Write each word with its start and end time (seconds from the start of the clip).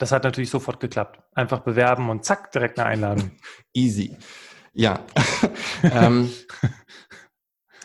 das 0.00 0.12
hat 0.12 0.24
natürlich 0.24 0.50
sofort 0.50 0.80
geklappt. 0.80 1.20
Einfach 1.34 1.60
bewerben 1.60 2.08
und 2.08 2.24
zack, 2.24 2.50
direkt 2.52 2.78
eine 2.78 2.88
Einladung. 2.88 3.30
Easy. 3.74 4.16
Ja. 4.72 5.00
ähm, 5.82 6.30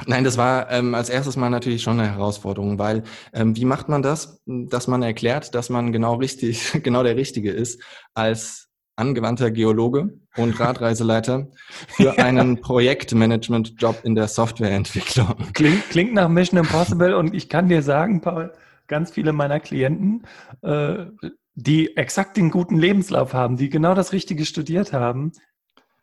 nein, 0.06 0.24
das 0.24 0.38
war 0.38 0.72
ähm, 0.72 0.96
als 0.96 1.10
erstes 1.10 1.36
mal 1.36 1.50
natürlich 1.50 1.84
schon 1.84 2.00
eine 2.00 2.10
Herausforderung, 2.10 2.80
weil 2.80 3.04
ähm, 3.34 3.56
wie 3.58 3.66
macht 3.66 3.90
man 3.90 4.02
das, 4.02 4.42
dass 4.46 4.88
man 4.88 5.04
erklärt, 5.04 5.56
dass 5.56 5.70
man 5.70 5.92
genau 5.92 6.16
richtig, 6.16 6.72
genau 6.84 7.04
der 7.04 7.18
Richtige 7.18 7.52
ist 7.52 7.84
als 8.14 8.70
angewandter 8.98 9.52
Geologe 9.52 10.18
und 10.38 10.58
Radreiseleiter 10.58 11.50
für 11.90 12.18
einen 12.18 12.62
Projektmanagement-Job 12.62 14.06
in 14.06 14.16
der 14.16 14.30
Softwareentwicklung. 14.30 15.36
Klingt, 15.54 15.90
klingt 15.90 16.14
nach 16.14 16.30
Mission 16.30 16.62
Impossible 16.62 17.14
und 17.14 17.36
ich 17.36 17.50
kann 17.50 17.68
dir 17.68 17.82
sagen, 17.82 18.22
Paul, 18.22 18.54
ganz 18.88 19.12
viele 19.12 19.34
meiner 19.34 19.60
Klienten, 19.60 20.26
äh, 20.62 21.08
die 21.56 21.96
exakt 21.98 22.38
den 22.38 22.52
guten 22.52 22.78
Lebenslauf 22.78 23.34
haben, 23.34 23.58
die 23.58 23.70
genau 23.70 23.96
das 23.96 24.12
Richtige 24.12 24.46
studiert 24.46 24.94
haben, 24.94 25.32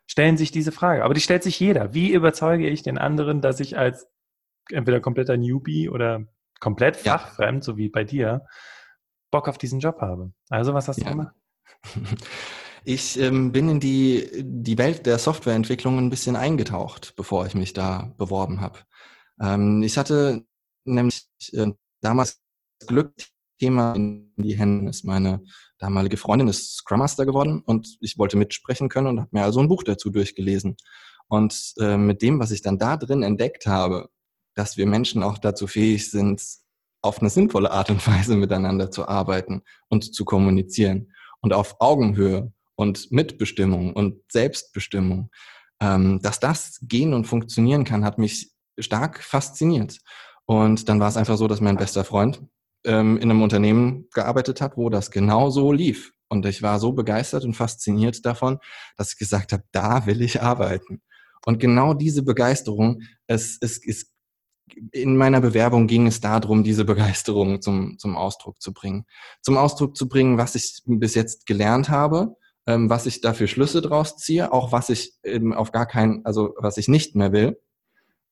stellen 0.07 0.37
sich 0.37 0.51
diese 0.51 0.71
Frage. 0.71 1.03
Aber 1.03 1.13
die 1.13 1.21
stellt 1.21 1.43
sich 1.43 1.59
jeder. 1.59 1.93
Wie 1.93 2.11
überzeuge 2.11 2.67
ich 2.67 2.83
den 2.83 2.97
anderen, 2.97 3.41
dass 3.41 3.59
ich 3.59 3.77
als 3.77 4.07
entweder 4.71 4.99
kompletter 4.99 5.37
Newbie 5.37 5.89
oder 5.89 6.25
komplett 6.59 6.97
fachfremd, 6.97 7.63
ja. 7.63 7.65
so 7.65 7.77
wie 7.77 7.89
bei 7.89 8.03
dir, 8.03 8.45
Bock 9.31 9.47
auf 9.47 9.57
diesen 9.57 9.79
Job 9.79 10.01
habe? 10.01 10.33
Also 10.49 10.73
was 10.73 10.87
hast 10.87 10.99
du 10.99 11.05
ja. 11.05 11.11
gemacht? 11.11 11.35
Ich 12.85 13.17
ähm, 13.17 13.53
bin 13.53 13.69
in 13.69 13.79
die, 13.79 14.29
die 14.43 14.77
Welt 14.77 15.05
der 15.05 15.17
Softwareentwicklung 15.17 15.97
ein 15.97 16.09
bisschen 16.09 16.35
eingetaucht, 16.35 17.13
bevor 17.15 17.45
ich 17.45 17.55
mich 17.55 17.71
da 17.71 18.13
beworben 18.17 18.59
habe. 18.59 18.79
Ähm, 19.39 19.81
ich 19.83 19.97
hatte 19.97 20.45
nämlich 20.83 21.25
äh, 21.53 21.71
damals 22.01 22.41
Glück, 22.85 23.13
Thema 23.63 23.93
in 23.93 24.33
die 24.35 24.57
Hände 24.57 24.89
ist. 24.89 25.05
Meine 25.05 25.41
damalige 25.77 26.17
Freundin 26.17 26.49
ist 26.49 26.75
Scrum 26.75 26.99
Master 26.99 27.25
geworden 27.25 27.61
und 27.65 27.95
ich 28.01 28.17
wollte 28.17 28.35
mitsprechen 28.35 28.89
können 28.89 29.07
und 29.07 29.19
habe 29.21 29.29
mir 29.31 29.43
also 29.43 29.61
ein 29.61 29.69
Buch 29.69 29.83
dazu 29.83 30.09
durchgelesen. 30.09 30.75
Und 31.29 31.73
äh, 31.79 31.95
mit 31.95 32.21
dem, 32.21 32.41
was 32.41 32.51
ich 32.51 32.61
dann 32.61 32.77
da 32.77 32.97
drin 32.97 33.23
entdeckt 33.23 33.65
habe, 33.65 34.09
dass 34.53 34.75
wir 34.75 34.85
Menschen 34.85 35.23
auch 35.23 35.37
dazu 35.37 35.65
fähig 35.65 36.11
sind, 36.11 36.43
auf 37.01 37.21
eine 37.21 37.29
sinnvolle 37.29 37.71
Art 37.71 37.89
und 37.89 38.05
Weise 38.07 38.35
miteinander 38.35 38.91
zu 38.91 39.07
arbeiten 39.07 39.61
und 39.87 40.13
zu 40.13 40.25
kommunizieren 40.25 41.13
und 41.39 41.53
auf 41.53 41.77
Augenhöhe 41.79 42.51
und 42.75 43.13
Mitbestimmung 43.13 43.93
und 43.93 44.19
Selbstbestimmung, 44.29 45.29
ähm, 45.79 46.19
dass 46.21 46.41
das 46.41 46.79
gehen 46.81 47.13
und 47.13 47.27
funktionieren 47.27 47.85
kann, 47.85 48.03
hat 48.03 48.17
mich 48.17 48.51
stark 48.77 49.23
fasziniert. 49.23 49.99
Und 50.43 50.89
dann 50.89 50.99
war 50.99 51.07
es 51.07 51.15
einfach 51.15 51.37
so, 51.37 51.47
dass 51.47 51.61
mein 51.61 51.77
bester 51.77 52.03
Freund 52.03 52.41
ähm, 52.85 53.17
in 53.17 53.29
einem 53.29 53.41
Unternehmen 53.41 54.07
gearbeitet 54.13 54.61
hat, 54.61 54.77
wo 54.77 54.89
das 54.89 55.11
genau 55.11 55.49
so 55.49 55.71
lief. 55.71 56.13
Und 56.29 56.45
ich 56.45 56.61
war 56.61 56.79
so 56.79 56.93
begeistert 56.93 57.45
und 57.45 57.53
fasziniert 57.53 58.25
davon, 58.25 58.59
dass 58.97 59.13
ich 59.13 59.19
gesagt 59.19 59.53
habe, 59.53 59.63
da 59.71 60.05
will 60.05 60.21
ich 60.21 60.41
arbeiten. 60.41 61.01
Und 61.45 61.59
genau 61.59 61.93
diese 61.93 62.23
Begeisterung, 62.23 63.01
es, 63.27 63.57
es, 63.61 63.79
es 63.85 64.13
in 64.91 65.17
meiner 65.17 65.41
Bewerbung 65.41 65.87
ging 65.87 66.07
es 66.07 66.21
darum, 66.21 66.63
diese 66.63 66.85
Begeisterung 66.85 67.61
zum, 67.61 67.97
zum 67.99 68.15
Ausdruck 68.15 68.61
zu 68.61 68.73
bringen. 68.73 69.05
Zum 69.41 69.57
Ausdruck 69.57 69.95
zu 69.95 70.07
bringen, 70.07 70.37
was 70.37 70.55
ich 70.55 70.81
bis 70.85 71.15
jetzt 71.15 71.45
gelernt 71.45 71.89
habe, 71.89 72.35
ähm, 72.65 72.89
was 72.89 73.05
ich 73.05 73.21
dafür 73.21 73.47
Schlüsse 73.47 73.81
draus 73.81 74.17
ziehe, 74.17 74.51
auch 74.51 74.71
was 74.71 74.89
ich 74.89 75.13
eben 75.23 75.53
auf 75.53 75.71
gar 75.71 75.85
keinen, 75.85 76.25
also 76.25 76.53
was 76.57 76.77
ich 76.77 76.87
nicht 76.87 77.15
mehr 77.15 77.31
will. 77.31 77.59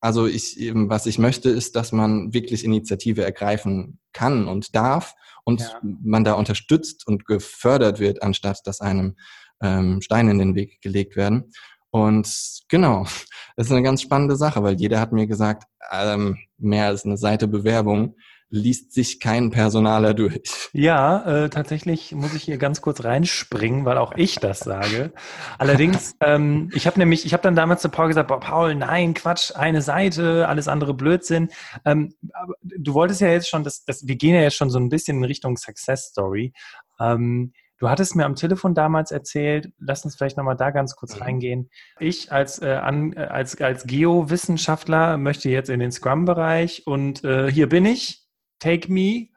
Also 0.02 0.26
ich 0.26 0.60
eben, 0.60 0.90
was 0.90 1.06
ich 1.06 1.20
möchte, 1.20 1.50
ist, 1.50 1.76
dass 1.76 1.92
man 1.92 2.34
wirklich 2.34 2.66
Initiative 2.66 3.24
ergreifen 3.24 4.00
kann 4.14 4.48
und 4.48 4.76
darf 4.76 5.16
und 5.44 5.62
ja. 5.62 5.80
man 5.82 6.24
da 6.24 6.34
unterstützt 6.34 7.08
und 7.08 7.26
gefördert 7.26 8.00
wird, 8.00 8.24
anstatt 8.24 8.62
dass 8.66 8.82
einem 8.82 9.16
ähm, 9.62 10.02
Steine 10.02 10.32
in 10.32 10.40
den 10.40 10.56
Weg 10.56 10.82
gelegt 10.82 11.16
werden. 11.16 11.52
Und 11.92 12.28
genau, 12.68 13.04
das 13.56 13.68
ist 13.68 13.72
eine 13.72 13.84
ganz 13.84 14.02
spannende 14.02 14.36
Sache, 14.36 14.64
weil 14.64 14.80
jeder 14.80 15.00
hat 15.00 15.12
mir 15.12 15.28
gesagt, 15.28 15.66
ähm, 15.92 16.38
mehr 16.58 16.88
als 16.88 17.06
eine 17.06 17.18
Seite 17.18 17.48
Bewerbung 17.48 18.16
liest 18.52 18.94
sich 18.94 19.20
kein 19.22 19.50
Personaler 19.50 20.14
durch. 20.14 20.70
Ja, 20.74 21.46
äh, 21.46 21.50
tatsächlich 21.50 22.14
muss 22.14 22.34
ich 22.34 22.44
hier 22.44 22.58
ganz 22.58 22.82
kurz 22.82 23.04
reinspringen, 23.04 23.86
weil 23.86 23.98
auch 23.98 24.14
ich 24.16 24.36
das 24.36 24.60
sage. 24.60 25.14
Allerdings, 25.58 26.16
ähm, 26.20 26.70
ich 26.74 26.86
habe 26.86 27.00
nämlich, 27.00 27.26
ich 27.26 27.34
habe 27.34 27.44
dann 27.44 27.56
damals 27.56 27.82
zu 27.82 27.90
Paul 27.90 28.10
gesagt, 28.10 28.28
boah, 28.28 28.42
Paul, 28.42 28.76
nein, 28.76 29.14
Quatsch, 29.14 29.56
eine 29.56 29.82
Seite, 29.82 30.48
alles 30.50 30.68
andere 30.68 30.94
Blödsinn. 30.94 31.50
Ähm, 31.86 32.14
du 32.62 32.94
wolltest 32.94 33.22
ja 33.22 33.30
jetzt 33.30 33.50
schon, 33.50 33.64
das, 33.64 33.86
das, 33.86 34.06
wir 34.06 34.18
gehen 34.18 34.36
ja 34.36 34.42
jetzt 34.42 34.58
schon 34.58 34.70
so 34.70 34.80
ein 34.80 34.90
bisschen 34.90 35.18
in 35.18 35.24
Richtung 35.24 35.56
Success 35.56 36.10
Story. 36.10 36.54
Ähm, 37.00 37.54
Du 37.82 37.90
hattest 37.90 38.16
mir 38.16 38.26
am 38.26 38.36
Telefon 38.36 38.76
damals 38.76 39.10
erzählt, 39.10 39.74
lass 39.80 40.06
uns 40.06 40.16
vielleicht 40.16 40.38
nochmal 40.38 40.56
da 40.56 40.70
ganz 40.70 40.96
kurz 40.96 41.16
mhm. 41.16 41.24
reingehen. 41.24 41.70
Ich 42.00 42.32
als, 42.32 42.62
äh, 42.62 42.74
an, 42.74 43.14
äh, 43.14 43.22
als, 43.22 43.60
als 43.60 43.88
Geowissenschaftler 43.88 45.18
möchte 45.18 45.50
jetzt 45.50 45.72
in 45.72 45.80
den 45.80 45.92
Scrum-Bereich 45.92 46.86
und 46.86 47.24
äh, 47.24 47.52
hier 47.52 47.68
bin 47.68 47.88
ich 47.88 48.21
Take 48.62 48.90
Me. 48.92 49.28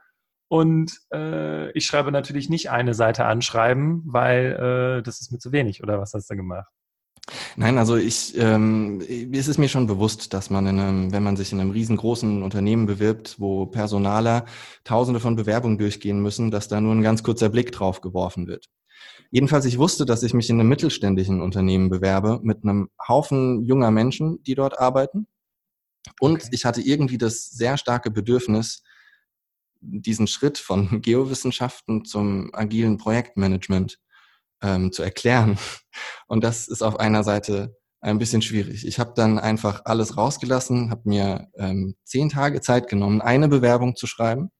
Und 0.48 1.00
äh, 1.12 1.72
ich 1.72 1.86
schreibe 1.86 2.12
natürlich 2.12 2.48
nicht 2.48 2.70
eine 2.70 2.94
Seite 2.94 3.24
anschreiben, 3.24 4.02
weil 4.06 4.98
äh, 5.00 5.02
das 5.02 5.20
ist 5.20 5.32
mir 5.32 5.38
zu 5.38 5.50
wenig. 5.50 5.82
Oder 5.82 5.98
was 5.98 6.14
hast 6.14 6.30
du 6.30 6.36
gemacht? 6.36 6.68
Nein, 7.56 7.78
also 7.78 7.96
ich, 7.96 8.36
ähm, 8.36 9.00
es 9.32 9.48
ist 9.48 9.58
mir 9.58 9.68
schon 9.68 9.86
bewusst, 9.86 10.34
dass 10.34 10.50
man 10.50 10.66
in 10.66 10.78
einem, 10.78 11.12
wenn 11.12 11.22
man 11.22 11.36
sich 11.36 11.52
in 11.52 11.60
einem 11.60 11.70
riesengroßen 11.70 12.42
Unternehmen 12.42 12.86
bewirbt, 12.86 13.36
wo 13.38 13.66
Personaler 13.66 14.44
Tausende 14.84 15.20
von 15.20 15.34
Bewerbungen 15.34 15.78
durchgehen 15.78 16.20
müssen, 16.20 16.50
dass 16.50 16.68
da 16.68 16.80
nur 16.80 16.94
ein 16.94 17.02
ganz 17.02 17.22
kurzer 17.22 17.48
Blick 17.48 17.72
drauf 17.72 18.02
geworfen 18.02 18.46
wird. 18.46 18.68
Jedenfalls, 19.30 19.64
ich 19.64 19.78
wusste, 19.78 20.04
dass 20.04 20.22
ich 20.22 20.34
mich 20.34 20.50
in 20.50 20.60
einem 20.60 20.68
mittelständischen 20.68 21.40
Unternehmen 21.40 21.88
bewerbe 21.88 22.40
mit 22.42 22.62
einem 22.62 22.90
Haufen 23.08 23.62
junger 23.62 23.90
Menschen, 23.90 24.42
die 24.42 24.54
dort 24.54 24.78
arbeiten. 24.78 25.26
Und 26.20 26.42
okay. 26.42 26.48
ich 26.52 26.64
hatte 26.66 26.82
irgendwie 26.82 27.18
das 27.18 27.46
sehr 27.46 27.78
starke 27.78 28.10
Bedürfnis, 28.10 28.82
diesen 29.84 30.26
Schritt 30.26 30.58
von 30.58 31.00
Geowissenschaften 31.02 32.04
zum 32.04 32.50
agilen 32.54 32.98
Projektmanagement 32.98 33.98
ähm, 34.62 34.92
zu 34.92 35.02
erklären. 35.02 35.58
Und 36.26 36.44
das 36.44 36.68
ist 36.68 36.82
auf 36.82 36.98
einer 36.98 37.24
Seite 37.24 37.76
ein 38.00 38.18
bisschen 38.18 38.42
schwierig. 38.42 38.86
Ich 38.86 38.98
habe 38.98 39.12
dann 39.16 39.38
einfach 39.38 39.82
alles 39.86 40.16
rausgelassen, 40.16 40.90
habe 40.90 41.08
mir 41.08 41.48
ähm, 41.56 41.96
zehn 42.04 42.28
Tage 42.28 42.60
Zeit 42.60 42.88
genommen, 42.88 43.22
eine 43.22 43.48
Bewerbung 43.48 43.96
zu 43.96 44.06
schreiben. 44.06 44.50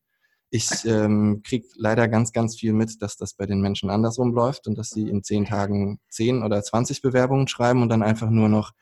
Ich 0.51 0.85
ähm, 0.85 1.43
kriege 1.45 1.67
leider 1.77 2.09
ganz, 2.09 2.33
ganz 2.33 2.57
viel 2.57 2.73
mit, 2.73 3.03
dass 3.03 3.17
das 3.17 3.35
bei 3.35 3.45
den 3.45 3.61
Menschen 3.61 3.91
andersrum 3.91 4.33
läuft 4.33 4.67
und 4.67 4.79
dass 4.79 4.91
sie 4.91 5.09
in 5.09 5.23
zehn 5.23 5.45
Tagen 5.45 5.99
zehn 6.09 6.43
oder 6.43 6.63
zwanzig 6.63 7.03
Bewerbungen 7.03 7.49
schreiben 7.49 7.83
und 7.83 7.89
dann 7.89 8.03
einfach 8.03 8.31
nur 8.31 8.49
noch 8.49 8.73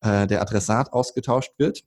äh, 0.00 0.26
der 0.26 0.42
Adressat 0.42 0.92
ausgetauscht 0.92 1.52
wird. 1.56 1.84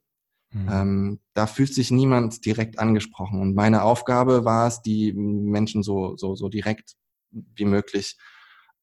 Mhm. 0.51 0.69
Ähm, 0.71 1.19
da 1.33 1.47
fühlt 1.47 1.73
sich 1.73 1.91
niemand 1.91 2.45
direkt 2.45 2.79
angesprochen. 2.79 3.41
Und 3.41 3.55
meine 3.55 3.83
Aufgabe 3.83 4.45
war 4.45 4.67
es, 4.67 4.81
die 4.81 5.13
Menschen 5.13 5.83
so, 5.83 6.15
so, 6.15 6.35
so 6.35 6.49
direkt 6.49 6.95
wie 7.31 7.65
möglich 7.65 8.17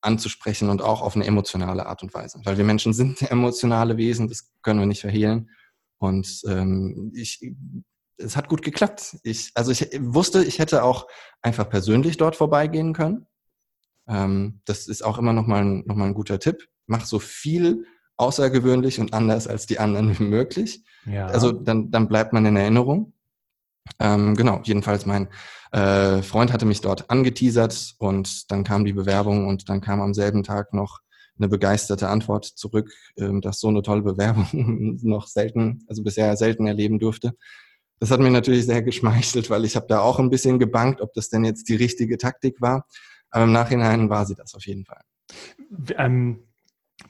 anzusprechen 0.00 0.68
und 0.68 0.82
auch 0.82 1.00
auf 1.00 1.16
eine 1.16 1.24
emotionale 1.24 1.86
Art 1.86 2.02
und 2.02 2.12
Weise. 2.12 2.40
Weil 2.44 2.58
wir 2.58 2.64
Menschen 2.64 2.92
sind 2.92 3.22
emotionale 3.30 3.96
Wesen, 3.96 4.28
das 4.28 4.52
können 4.62 4.80
wir 4.80 4.86
nicht 4.86 5.00
verhehlen. 5.00 5.50
Und 5.98 6.42
ähm, 6.46 7.12
ich, 7.14 7.40
es 8.18 8.36
hat 8.36 8.48
gut 8.48 8.62
geklappt. 8.62 9.16
Ich, 9.22 9.50
also 9.54 9.72
ich 9.72 9.88
wusste, 10.00 10.44
ich 10.44 10.58
hätte 10.58 10.82
auch 10.82 11.06
einfach 11.40 11.68
persönlich 11.68 12.18
dort 12.18 12.36
vorbeigehen 12.36 12.92
können. 12.92 13.26
Ähm, 14.06 14.60
das 14.66 14.86
ist 14.86 15.02
auch 15.02 15.16
immer 15.16 15.32
noch 15.32 15.46
mal, 15.46 15.64
ein, 15.64 15.84
noch 15.86 15.96
mal 15.96 16.06
ein 16.06 16.14
guter 16.14 16.38
Tipp. 16.38 16.68
Mach 16.86 17.06
so 17.06 17.18
viel 17.18 17.86
außergewöhnlich 18.16 19.00
und 19.00 19.12
anders 19.12 19.46
als 19.46 19.66
die 19.66 19.78
anderen 19.78 20.18
wie 20.18 20.22
möglich. 20.24 20.84
Ja. 21.06 21.26
Also 21.26 21.52
dann, 21.52 21.90
dann 21.90 22.08
bleibt 22.08 22.32
man 22.32 22.46
in 22.46 22.56
Erinnerung. 22.56 23.12
Ähm, 23.98 24.34
genau, 24.34 24.60
jedenfalls 24.64 25.04
mein 25.04 25.28
äh, 25.72 26.22
Freund 26.22 26.52
hatte 26.52 26.64
mich 26.64 26.80
dort 26.80 27.10
angeteasert 27.10 27.96
und 27.98 28.50
dann 28.50 28.64
kam 28.64 28.84
die 28.84 28.92
Bewerbung 28.92 29.46
und 29.46 29.68
dann 29.68 29.80
kam 29.80 30.00
am 30.00 30.14
selben 30.14 30.42
Tag 30.42 30.72
noch 30.72 31.00
eine 31.38 31.48
begeisterte 31.48 32.08
Antwort 32.08 32.44
zurück, 32.44 32.92
ähm, 33.16 33.40
dass 33.40 33.60
so 33.60 33.68
eine 33.68 33.82
tolle 33.82 34.02
Bewerbung 34.02 34.98
noch 35.02 35.26
selten, 35.26 35.84
also 35.88 36.02
bisher 36.02 36.36
selten 36.36 36.66
erleben 36.66 36.98
durfte. 36.98 37.32
Das 37.98 38.10
hat 38.10 38.20
mir 38.20 38.30
natürlich 38.30 38.66
sehr 38.66 38.82
geschmeichelt, 38.82 39.50
weil 39.50 39.64
ich 39.64 39.76
habe 39.76 39.86
da 39.88 40.00
auch 40.00 40.18
ein 40.18 40.30
bisschen 40.30 40.58
gebankt, 40.58 41.00
ob 41.00 41.12
das 41.12 41.28
denn 41.28 41.44
jetzt 41.44 41.68
die 41.68 41.76
richtige 41.76 42.18
Taktik 42.18 42.60
war. 42.60 42.86
Aber 43.30 43.44
im 43.44 43.52
Nachhinein 43.52 44.10
war 44.10 44.26
sie 44.26 44.34
das 44.34 44.54
auf 44.54 44.66
jeden 44.66 44.84
Fall. 44.84 45.00
Ähm, 45.96 46.44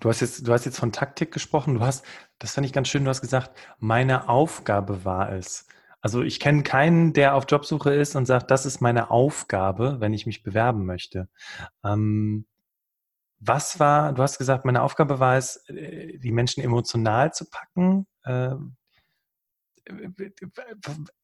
Du 0.01 0.09
hast 0.09 0.21
jetzt, 0.21 0.47
du 0.47 0.53
hast 0.53 0.65
jetzt 0.65 0.79
von 0.79 0.93
Taktik 0.93 1.33
gesprochen. 1.33 1.75
Du 1.75 1.81
hast, 1.81 2.05
das 2.39 2.55
fand 2.55 2.67
ich 2.67 2.73
ganz 2.73 2.89
schön, 2.89 3.05
du 3.05 3.11
hast 3.11 3.21
gesagt, 3.21 3.57
meine 3.79 4.29
Aufgabe 4.29 5.05
war 5.05 5.33
es. 5.33 5.67
Also 6.01 6.23
ich 6.23 6.39
kenne 6.39 6.63
keinen, 6.63 7.15
der 7.15 7.35
auf 7.35 7.47
Jobsuche 7.49 7.95
ist 7.95 8.15
und 8.15 8.27
sagt, 8.27 8.51
das 8.51 8.67
ist 8.67 8.83
meine 8.83 9.11
Aufgabe, 9.11 10.01
wenn 10.01 10.13
ich 10.13 10.27
mich 10.27 10.43
bewerben 10.43 10.85
möchte. 10.85 11.29
Ähm, 11.83 12.47
was 13.41 13.81
war, 13.81 14.13
du 14.13 14.23
hast 14.23 14.39
gesagt, 14.39 14.65
meine 14.65 14.83
Aufgabe 14.83 15.19
war 15.19 15.37
es, 15.37 15.67
äh, 15.69 16.19
die 16.19 16.33
Menschen 16.33 16.63
emotional 16.63 17.33
zu 17.33 17.49
packen. 17.49 18.07
Ähm, 18.27 18.77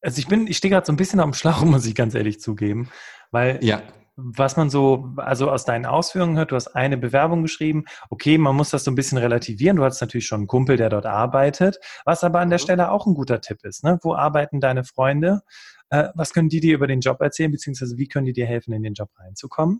also 0.01 0.19
ich 0.19 0.27
bin, 0.27 0.47
ich 0.47 0.57
stehe 0.57 0.71
gerade 0.71 0.85
so 0.85 0.93
ein 0.93 0.97
bisschen 0.97 1.19
dem 1.19 1.33
Schlauch, 1.33 1.61
muss 1.65 1.85
ich 1.85 1.95
ganz 1.95 2.15
ehrlich 2.15 2.39
zugeben, 2.39 2.89
weil 3.31 3.59
ja. 3.63 3.81
Was 4.15 4.57
man 4.57 4.69
so, 4.69 5.13
also 5.17 5.49
aus 5.49 5.65
deinen 5.65 5.85
Ausführungen 5.85 6.37
hört, 6.37 6.51
du 6.51 6.55
hast 6.55 6.67
eine 6.69 6.97
Bewerbung 6.97 7.43
geschrieben. 7.43 7.85
Okay, 8.09 8.37
man 8.37 8.55
muss 8.55 8.69
das 8.69 8.83
so 8.83 8.91
ein 8.91 8.95
bisschen 8.95 9.17
relativieren. 9.17 9.77
Du 9.77 9.83
hast 9.83 10.01
natürlich 10.01 10.27
schon 10.27 10.41
einen 10.41 10.47
Kumpel, 10.47 10.77
der 10.77 10.89
dort 10.89 11.05
arbeitet, 11.05 11.79
was 12.05 12.23
aber 12.23 12.39
an 12.39 12.49
der 12.49 12.59
mhm. 12.59 12.63
Stelle 12.63 12.91
auch 12.91 13.05
ein 13.05 13.13
guter 13.13 13.41
Tipp 13.41 13.59
ist. 13.63 13.83
Ne? 13.83 13.99
Wo 14.03 14.13
arbeiten 14.13 14.59
deine 14.59 14.83
Freunde? 14.83 15.41
Äh, 15.89 16.09
was 16.15 16.33
können 16.33 16.49
die 16.49 16.59
dir 16.59 16.75
über 16.75 16.87
den 16.87 16.99
Job 16.99 17.21
erzählen, 17.21 17.51
beziehungsweise 17.51 17.97
wie 17.97 18.07
können 18.07 18.25
die 18.25 18.33
dir 18.33 18.45
helfen, 18.45 18.73
in 18.73 18.83
den 18.83 18.93
Job 18.93 19.09
reinzukommen? 19.17 19.79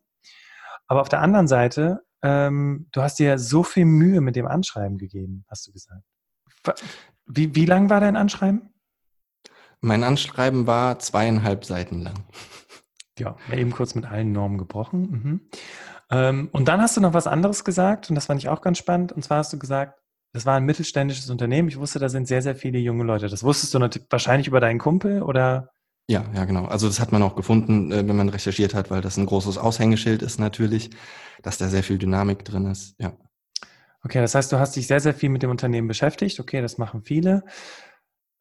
Aber 0.88 1.02
auf 1.02 1.10
der 1.10 1.22
anderen 1.22 1.48
Seite, 1.48 2.02
ähm, 2.22 2.88
du 2.92 3.02
hast 3.02 3.20
dir 3.20 3.38
so 3.38 3.64
viel 3.64 3.86
Mühe 3.86 4.22
mit 4.22 4.36
dem 4.36 4.48
Anschreiben 4.48 4.98
gegeben, 4.98 5.46
hast 5.50 5.68
du 5.68 5.72
gesagt. 5.72 6.04
Wie, 7.26 7.56
wie 7.56 7.66
lang 7.66 7.90
war 7.90 8.00
dein 8.00 8.16
Anschreiben? 8.16 8.70
Mein 9.80 10.04
Anschreiben 10.04 10.68
war 10.68 11.00
zweieinhalb 11.00 11.66
Seiten 11.66 12.02
lang. 12.02 12.26
Ja, 13.22 13.36
eben 13.54 13.72
kurz 13.72 13.96
mit 13.96 14.06
allen 14.06 14.32
Normen 14.32 14.58
gebrochen. 14.58 15.02
Mhm. 15.02 15.42
Ähm, 16.12 16.50
und 16.52 16.68
dann 16.68 16.82
hast 16.82 16.98
du 16.98 17.02
noch 17.02 17.14
was 17.14 17.28
anderes 17.28 17.64
gesagt 17.64 18.10
und 18.10 18.16
das 18.16 18.26
fand 18.26 18.42
ich 18.42 18.50
auch 18.50 18.62
ganz 18.62 18.78
spannend. 18.78 19.12
Und 19.12 19.24
zwar 19.24 19.38
hast 19.38 19.54
du 19.54 19.60
gesagt, 19.60 20.00
das 20.34 20.46
war 20.46 20.56
ein 20.56 20.66
mittelständisches 20.66 21.30
Unternehmen. 21.30 21.68
Ich 21.68 21.78
wusste, 21.78 22.00
da 22.00 22.10
sind 22.10 22.28
sehr, 22.28 22.42
sehr 22.42 22.56
viele 22.56 22.80
junge 22.80 23.04
Leute. 23.04 23.28
Das 23.28 23.44
wusstest 23.44 23.74
du 23.74 23.80
natürlich 23.80 24.08
wahrscheinlich 24.10 24.48
über 24.48 24.60
deinen 24.60 24.80
Kumpel 24.80 25.22
oder? 25.22 25.72
Ja, 26.08 26.26
ja, 26.34 26.46
genau. 26.46 26.66
Also 26.66 26.88
das 26.88 27.00
hat 27.00 27.12
man 27.12 27.24
auch 27.24 27.36
gefunden, 27.36 27.92
äh, 27.92 28.08
wenn 28.08 28.16
man 28.16 28.30
recherchiert 28.30 28.74
hat, 28.74 28.92
weil 28.92 29.02
das 29.02 29.18
ein 29.18 29.26
großes 29.26 29.58
Aushängeschild 29.58 30.22
ist 30.22 30.40
natürlich, 30.40 30.90
dass 31.44 31.58
da 31.58 31.68
sehr 31.68 31.84
viel 31.84 31.98
Dynamik 31.98 32.44
drin 32.46 32.66
ist. 32.66 32.96
Ja. 33.00 33.14
Okay, 34.04 34.20
das 34.20 34.34
heißt, 34.34 34.52
du 34.52 34.58
hast 34.58 34.76
dich 34.76 34.88
sehr, 34.88 35.00
sehr 35.00 35.14
viel 35.14 35.30
mit 35.30 35.44
dem 35.44 35.52
Unternehmen 35.52 35.88
beschäftigt. 35.88 36.40
Okay, 36.40 36.62
das 36.62 36.78
machen 36.78 37.04
viele. 37.04 37.44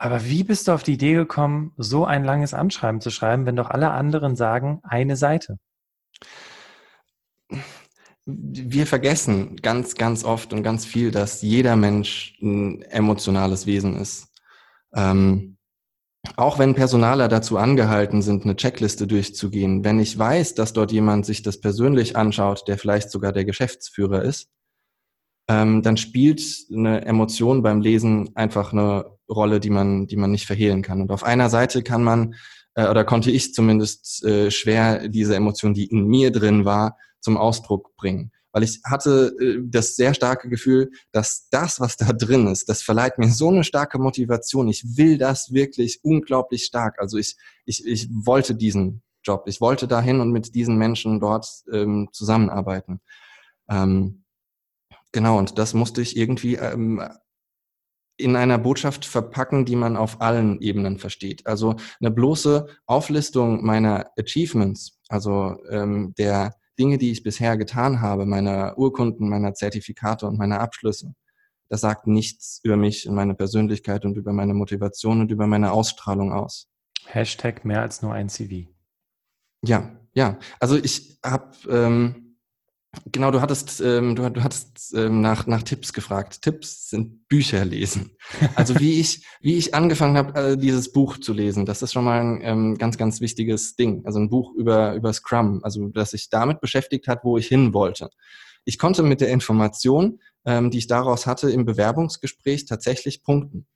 Aber 0.00 0.24
wie 0.24 0.44
bist 0.44 0.66
du 0.66 0.72
auf 0.72 0.82
die 0.82 0.94
Idee 0.94 1.12
gekommen, 1.12 1.74
so 1.76 2.06
ein 2.06 2.24
langes 2.24 2.54
Anschreiben 2.54 3.02
zu 3.02 3.10
schreiben, 3.10 3.44
wenn 3.44 3.56
doch 3.56 3.68
alle 3.68 3.90
anderen 3.90 4.34
sagen, 4.34 4.80
eine 4.82 5.14
Seite? 5.14 5.58
Wir 8.24 8.86
vergessen 8.86 9.56
ganz, 9.56 9.96
ganz 9.96 10.24
oft 10.24 10.54
und 10.54 10.62
ganz 10.62 10.86
viel, 10.86 11.10
dass 11.10 11.42
jeder 11.42 11.76
Mensch 11.76 12.38
ein 12.40 12.80
emotionales 12.80 13.66
Wesen 13.66 13.94
ist. 14.00 14.28
Ähm, 14.94 15.58
auch 16.36 16.58
wenn 16.58 16.74
Personaler 16.74 17.28
dazu 17.28 17.58
angehalten 17.58 18.22
sind, 18.22 18.44
eine 18.44 18.56
Checkliste 18.56 19.06
durchzugehen, 19.06 19.84
wenn 19.84 20.00
ich 20.00 20.18
weiß, 20.18 20.54
dass 20.54 20.72
dort 20.72 20.92
jemand 20.92 21.26
sich 21.26 21.42
das 21.42 21.60
persönlich 21.60 22.16
anschaut, 22.16 22.66
der 22.68 22.78
vielleicht 22.78 23.10
sogar 23.10 23.32
der 23.32 23.44
Geschäftsführer 23.44 24.22
ist, 24.22 24.48
ähm, 25.46 25.82
dann 25.82 25.98
spielt 25.98 26.40
eine 26.72 27.04
Emotion 27.04 27.62
beim 27.62 27.82
Lesen 27.82 28.30
einfach 28.34 28.72
eine 28.72 29.19
Rolle, 29.30 29.60
die 29.60 29.70
man, 29.70 30.06
die 30.06 30.16
man 30.16 30.30
nicht 30.30 30.46
verhehlen 30.46 30.82
kann. 30.82 31.00
Und 31.00 31.10
auf 31.10 31.24
einer 31.24 31.50
Seite 31.50 31.82
kann 31.82 32.02
man, 32.02 32.34
äh, 32.74 32.88
oder 32.88 33.04
konnte 33.04 33.30
ich 33.30 33.54
zumindest 33.54 34.24
äh, 34.24 34.50
schwer 34.50 35.08
diese 35.08 35.36
Emotion, 35.36 35.74
die 35.74 35.86
in 35.86 36.06
mir 36.06 36.30
drin 36.30 36.64
war, 36.64 36.96
zum 37.20 37.36
Ausdruck 37.36 37.94
bringen. 37.96 38.32
Weil 38.52 38.64
ich 38.64 38.80
hatte 38.84 39.34
äh, 39.40 39.58
das 39.62 39.96
sehr 39.96 40.14
starke 40.14 40.48
Gefühl, 40.48 40.90
dass 41.12 41.48
das, 41.50 41.80
was 41.80 41.96
da 41.96 42.12
drin 42.12 42.46
ist, 42.48 42.68
das 42.68 42.82
verleiht 42.82 43.18
mir 43.18 43.30
so 43.30 43.48
eine 43.48 43.64
starke 43.64 43.98
Motivation. 43.98 44.68
Ich 44.68 44.96
will 44.96 45.18
das 45.18 45.52
wirklich 45.52 46.00
unglaublich 46.02 46.64
stark. 46.64 46.98
Also 46.98 47.18
ich, 47.18 47.36
ich, 47.64 47.86
ich 47.86 48.08
wollte 48.10 48.54
diesen 48.54 49.02
Job. 49.22 49.44
Ich 49.46 49.60
wollte 49.60 49.86
dahin 49.86 50.20
und 50.20 50.32
mit 50.32 50.54
diesen 50.54 50.76
Menschen 50.76 51.20
dort 51.20 51.46
ähm, 51.72 52.08
zusammenarbeiten. 52.12 53.00
Ähm, 53.68 54.24
Genau, 55.12 55.38
und 55.38 55.58
das 55.58 55.74
musste 55.74 56.02
ich 56.02 56.16
irgendwie 56.16 56.54
ähm, 56.54 57.02
in 58.20 58.36
einer 58.36 58.58
Botschaft 58.58 59.04
verpacken, 59.04 59.64
die 59.64 59.76
man 59.76 59.96
auf 59.96 60.20
allen 60.20 60.60
Ebenen 60.60 60.98
versteht. 60.98 61.46
Also 61.46 61.76
eine 62.00 62.10
bloße 62.10 62.66
Auflistung 62.86 63.64
meiner 63.64 64.10
Achievements, 64.18 64.98
also 65.08 65.56
ähm, 65.70 66.14
der 66.18 66.54
Dinge, 66.78 66.98
die 66.98 67.10
ich 67.10 67.22
bisher 67.22 67.56
getan 67.56 68.00
habe, 68.00 68.26
meiner 68.26 68.78
Urkunden, 68.78 69.28
meiner 69.28 69.54
Zertifikate 69.54 70.26
und 70.26 70.38
meiner 70.38 70.60
Abschlüsse, 70.60 71.14
das 71.68 71.82
sagt 71.82 72.06
nichts 72.06 72.60
über 72.64 72.76
mich 72.76 73.08
und 73.08 73.14
meine 73.14 73.34
Persönlichkeit 73.34 74.04
und 74.04 74.16
über 74.16 74.32
meine 74.32 74.54
Motivation 74.54 75.20
und 75.20 75.30
über 75.30 75.46
meine 75.46 75.70
Ausstrahlung 75.72 76.32
aus. 76.32 76.68
Hashtag 77.06 77.64
mehr 77.64 77.80
als 77.80 78.02
nur 78.02 78.12
ein 78.12 78.28
CV. 78.28 78.68
Ja, 79.64 79.90
ja. 80.12 80.38
Also 80.58 80.76
ich 80.76 81.18
habe 81.24 81.52
ähm, 81.70 82.29
Genau, 83.12 83.30
du 83.30 83.40
hattest, 83.40 83.80
ähm, 83.80 84.16
du, 84.16 84.28
du 84.30 84.42
hattest 84.42 84.94
ähm, 84.96 85.20
nach, 85.20 85.46
nach 85.46 85.62
Tipps 85.62 85.92
gefragt. 85.92 86.42
Tipps 86.42 86.90
sind 86.90 87.28
Bücher 87.28 87.64
lesen. 87.64 88.16
Also 88.56 88.78
wie 88.80 88.98
ich, 89.00 89.24
wie 89.40 89.56
ich 89.56 89.74
angefangen 89.74 90.16
habe, 90.16 90.38
äh, 90.38 90.56
dieses 90.56 90.92
Buch 90.92 91.18
zu 91.18 91.32
lesen, 91.32 91.66
das 91.66 91.82
ist 91.82 91.92
schon 91.92 92.04
mal 92.04 92.20
ein 92.20 92.40
ähm, 92.42 92.78
ganz, 92.78 92.98
ganz 92.98 93.20
wichtiges 93.20 93.76
Ding. 93.76 94.02
Also 94.04 94.18
ein 94.18 94.28
Buch 94.28 94.54
über, 94.56 94.94
über 94.94 95.12
Scrum, 95.12 95.60
also 95.62 95.88
das 95.88 96.10
sich 96.10 96.30
damit 96.30 96.60
beschäftigt 96.60 97.06
hat, 97.06 97.20
wo 97.22 97.38
ich 97.38 97.46
hin 97.46 97.72
wollte. 97.74 98.10
Ich 98.64 98.78
konnte 98.78 99.02
mit 99.02 99.20
der 99.20 99.30
Information, 99.30 100.20
ähm, 100.44 100.70
die 100.70 100.78
ich 100.78 100.86
daraus 100.88 101.26
hatte, 101.26 101.50
im 101.50 101.64
Bewerbungsgespräch 101.64 102.66
tatsächlich 102.66 103.22
punkten. 103.22 103.66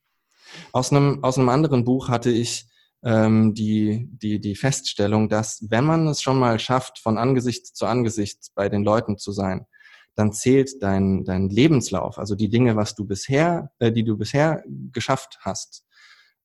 Aus 0.73 0.91
einem, 0.91 1.23
aus 1.23 1.39
einem 1.39 1.49
anderen 1.49 1.85
Buch 1.85 2.09
hatte 2.09 2.31
ich 2.31 2.67
ähm, 3.05 3.55
die, 3.55 4.09
die, 4.11 4.41
die 4.41 4.57
Feststellung, 4.57 5.29
dass 5.29 5.65
wenn 5.69 5.85
man 5.85 6.09
es 6.09 6.23
schon 6.23 6.39
mal 6.39 6.59
schafft, 6.59 6.99
von 6.99 7.19
Angesicht 7.19 7.77
zu 7.77 7.87
Angesicht 7.87 8.49
bei 8.55 8.69
den 8.69 8.83
Leuten 8.83 9.19
zu 9.19 9.33
sein, 9.33 9.67
dann 10.15 10.33
zählt 10.33 10.83
dein, 10.83 11.25
dein 11.25 11.49
Lebenslauf, 11.49 12.19
also 12.19 12.35
die 12.35 12.49
Dinge, 12.49 12.77
was 12.77 12.95
du 12.95 13.05
bisher, 13.05 13.73
äh, 13.79 13.93
die 13.93 14.05
du 14.05 14.17
bisher 14.17 14.63
geschafft 14.93 15.39
hast, 15.41 15.85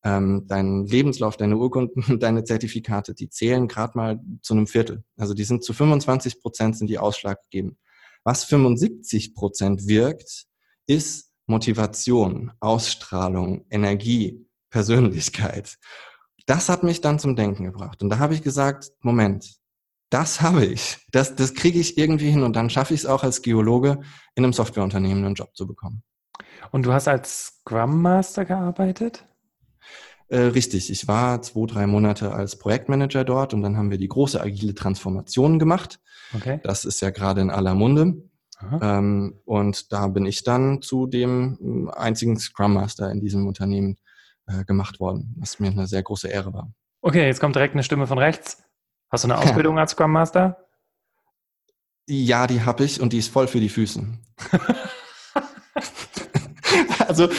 ähm, 0.04 0.46
dein 0.48 0.86
Lebenslauf, 0.86 1.38
deine 1.38 1.58
Urkunden, 1.58 2.04
deine 2.20 2.44
Zertifikate, 2.44 3.14
die 3.14 3.30
zählen 3.30 3.68
gerade 3.68 3.98
mal 3.98 4.20
zu 4.42 4.54
einem 4.54 4.68
Viertel. 4.68 5.04
Also 5.18 5.34
die 5.34 5.44
sind 5.44 5.64
zu 5.64 5.74
25 5.74 6.42
Prozent 6.42 6.78
sind 6.78 6.90
die 6.90 6.98
ausschlaggebend. 6.98 7.78
Was 8.24 8.44
75 8.44 9.34
Prozent 9.34 9.88
wirkt, 9.88 10.46
ist 10.88 11.32
Motivation, 11.46 12.52
Ausstrahlung, 12.60 13.66
Energie, 13.70 14.46
Persönlichkeit. 14.70 15.78
Das 16.50 16.68
hat 16.68 16.82
mich 16.82 17.00
dann 17.00 17.20
zum 17.20 17.36
Denken 17.36 17.64
gebracht. 17.64 18.02
Und 18.02 18.10
da 18.10 18.18
habe 18.18 18.34
ich 18.34 18.42
gesagt, 18.42 18.92
Moment, 19.02 19.60
das 20.10 20.42
habe 20.42 20.66
ich. 20.66 20.98
Das, 21.12 21.36
das 21.36 21.54
kriege 21.54 21.78
ich 21.78 21.96
irgendwie 21.96 22.32
hin 22.32 22.42
und 22.42 22.56
dann 22.56 22.72
schaffe 22.72 22.96
ich 22.96 23.02
es 23.02 23.06
auch 23.06 23.24
als 23.24 23.44
Geologe 23.44 24.00
in 24.34 24.44
einem 24.44 24.54
Softwareunternehmen 24.54 25.24
einen 25.24 25.36
Job 25.36 25.56
zu 25.56 25.68
bekommen. 25.68 26.02
Und 26.72 26.88
du 26.88 26.92
hast 26.92 27.08
als 27.08 27.60
Scrum 27.62 28.02
Master 28.02 28.46
gearbeitet? 28.46 29.28
Äh, 30.30 30.40
richtig, 30.40 30.90
ich 30.90 31.08
war 31.08 31.40
zwei, 31.44 31.68
drei 31.68 31.86
Monate 31.86 32.34
als 32.34 32.58
Projektmanager 32.58 33.24
dort 33.26 33.54
und 33.54 33.62
dann 33.62 33.78
haben 33.78 33.92
wir 33.92 34.00
die 34.00 34.08
große 34.08 34.42
agile 34.42 34.74
Transformation 34.74 35.60
gemacht. 35.60 36.00
Okay. 36.36 36.60
Das 36.64 36.84
ist 36.84 37.00
ja 37.02 37.12
gerade 37.12 37.42
in 37.42 37.52
aller 37.52 37.76
Munde. 37.76 38.24
Ähm, 38.82 39.40
und 39.46 39.94
da 39.94 40.08
bin 40.08 40.26
ich 40.26 40.44
dann 40.44 40.82
zu 40.82 41.06
dem 41.06 41.92
einzigen 41.96 42.40
Scrum 42.40 42.74
Master 42.74 43.12
in 43.12 43.22
diesem 43.22 43.48
Unternehmen 43.48 43.98
äh, 44.50 44.66
gemacht 44.66 45.00
worden, 45.00 45.36
was 45.40 45.60
mir 45.60 45.70
eine 45.70 45.88
sehr 45.88 46.04
große 46.04 46.28
Ehre 46.28 46.54
war. 46.54 46.72
Okay, 47.02 47.26
jetzt 47.26 47.40
kommt 47.40 47.56
direkt 47.56 47.76
eine 47.76 47.84
Stimme 47.84 48.08
von 48.08 48.18
rechts. 48.18 48.64
Hast 49.10 49.24
du 49.24 49.28
eine 49.28 49.38
Ausbildung 49.42 49.80
als 49.80 49.92
Scrum 49.92 50.12
Master? 50.12 50.66
Ja, 52.08 52.48
die 52.48 52.64
habe 52.64 52.84
ich 52.84 53.00
und 53.00 53.14
die 53.14 53.20
ist 53.20 53.32
voll 53.32 53.48
für 53.48 53.60
die 53.60 53.70
Füße. 53.70 54.04
also, 57.08 57.30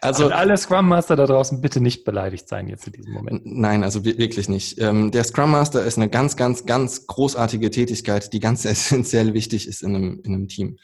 also 0.00 0.26
Und 0.26 0.32
alle 0.32 0.56
Scrum 0.56 0.88
Master 0.88 1.16
da 1.16 1.26
draußen 1.26 1.60
bitte 1.60 1.80
nicht 1.80 2.04
beleidigt 2.04 2.48
sein 2.48 2.68
jetzt 2.68 2.86
in 2.86 2.92
diesem 2.92 3.12
Moment. 3.12 3.42
Nein, 3.44 3.82
also 3.82 4.04
wirklich 4.04 4.48
nicht. 4.48 4.78
Ähm, 4.78 5.10
der 5.10 5.24
Scrum 5.24 5.50
Master 5.50 5.84
ist 5.84 5.96
eine 5.96 6.08
ganz, 6.10 6.36
ganz, 6.36 6.66
ganz 6.66 7.06
großartige 7.06 7.70
Tätigkeit, 7.70 8.32
die 8.32 8.40
ganz 8.40 8.64
essentiell 8.66 9.32
wichtig 9.32 9.66
ist 9.66 9.82
in 9.82 9.96
einem, 9.96 10.20
in 10.24 10.34
einem 10.34 10.48
Team. 10.48 10.76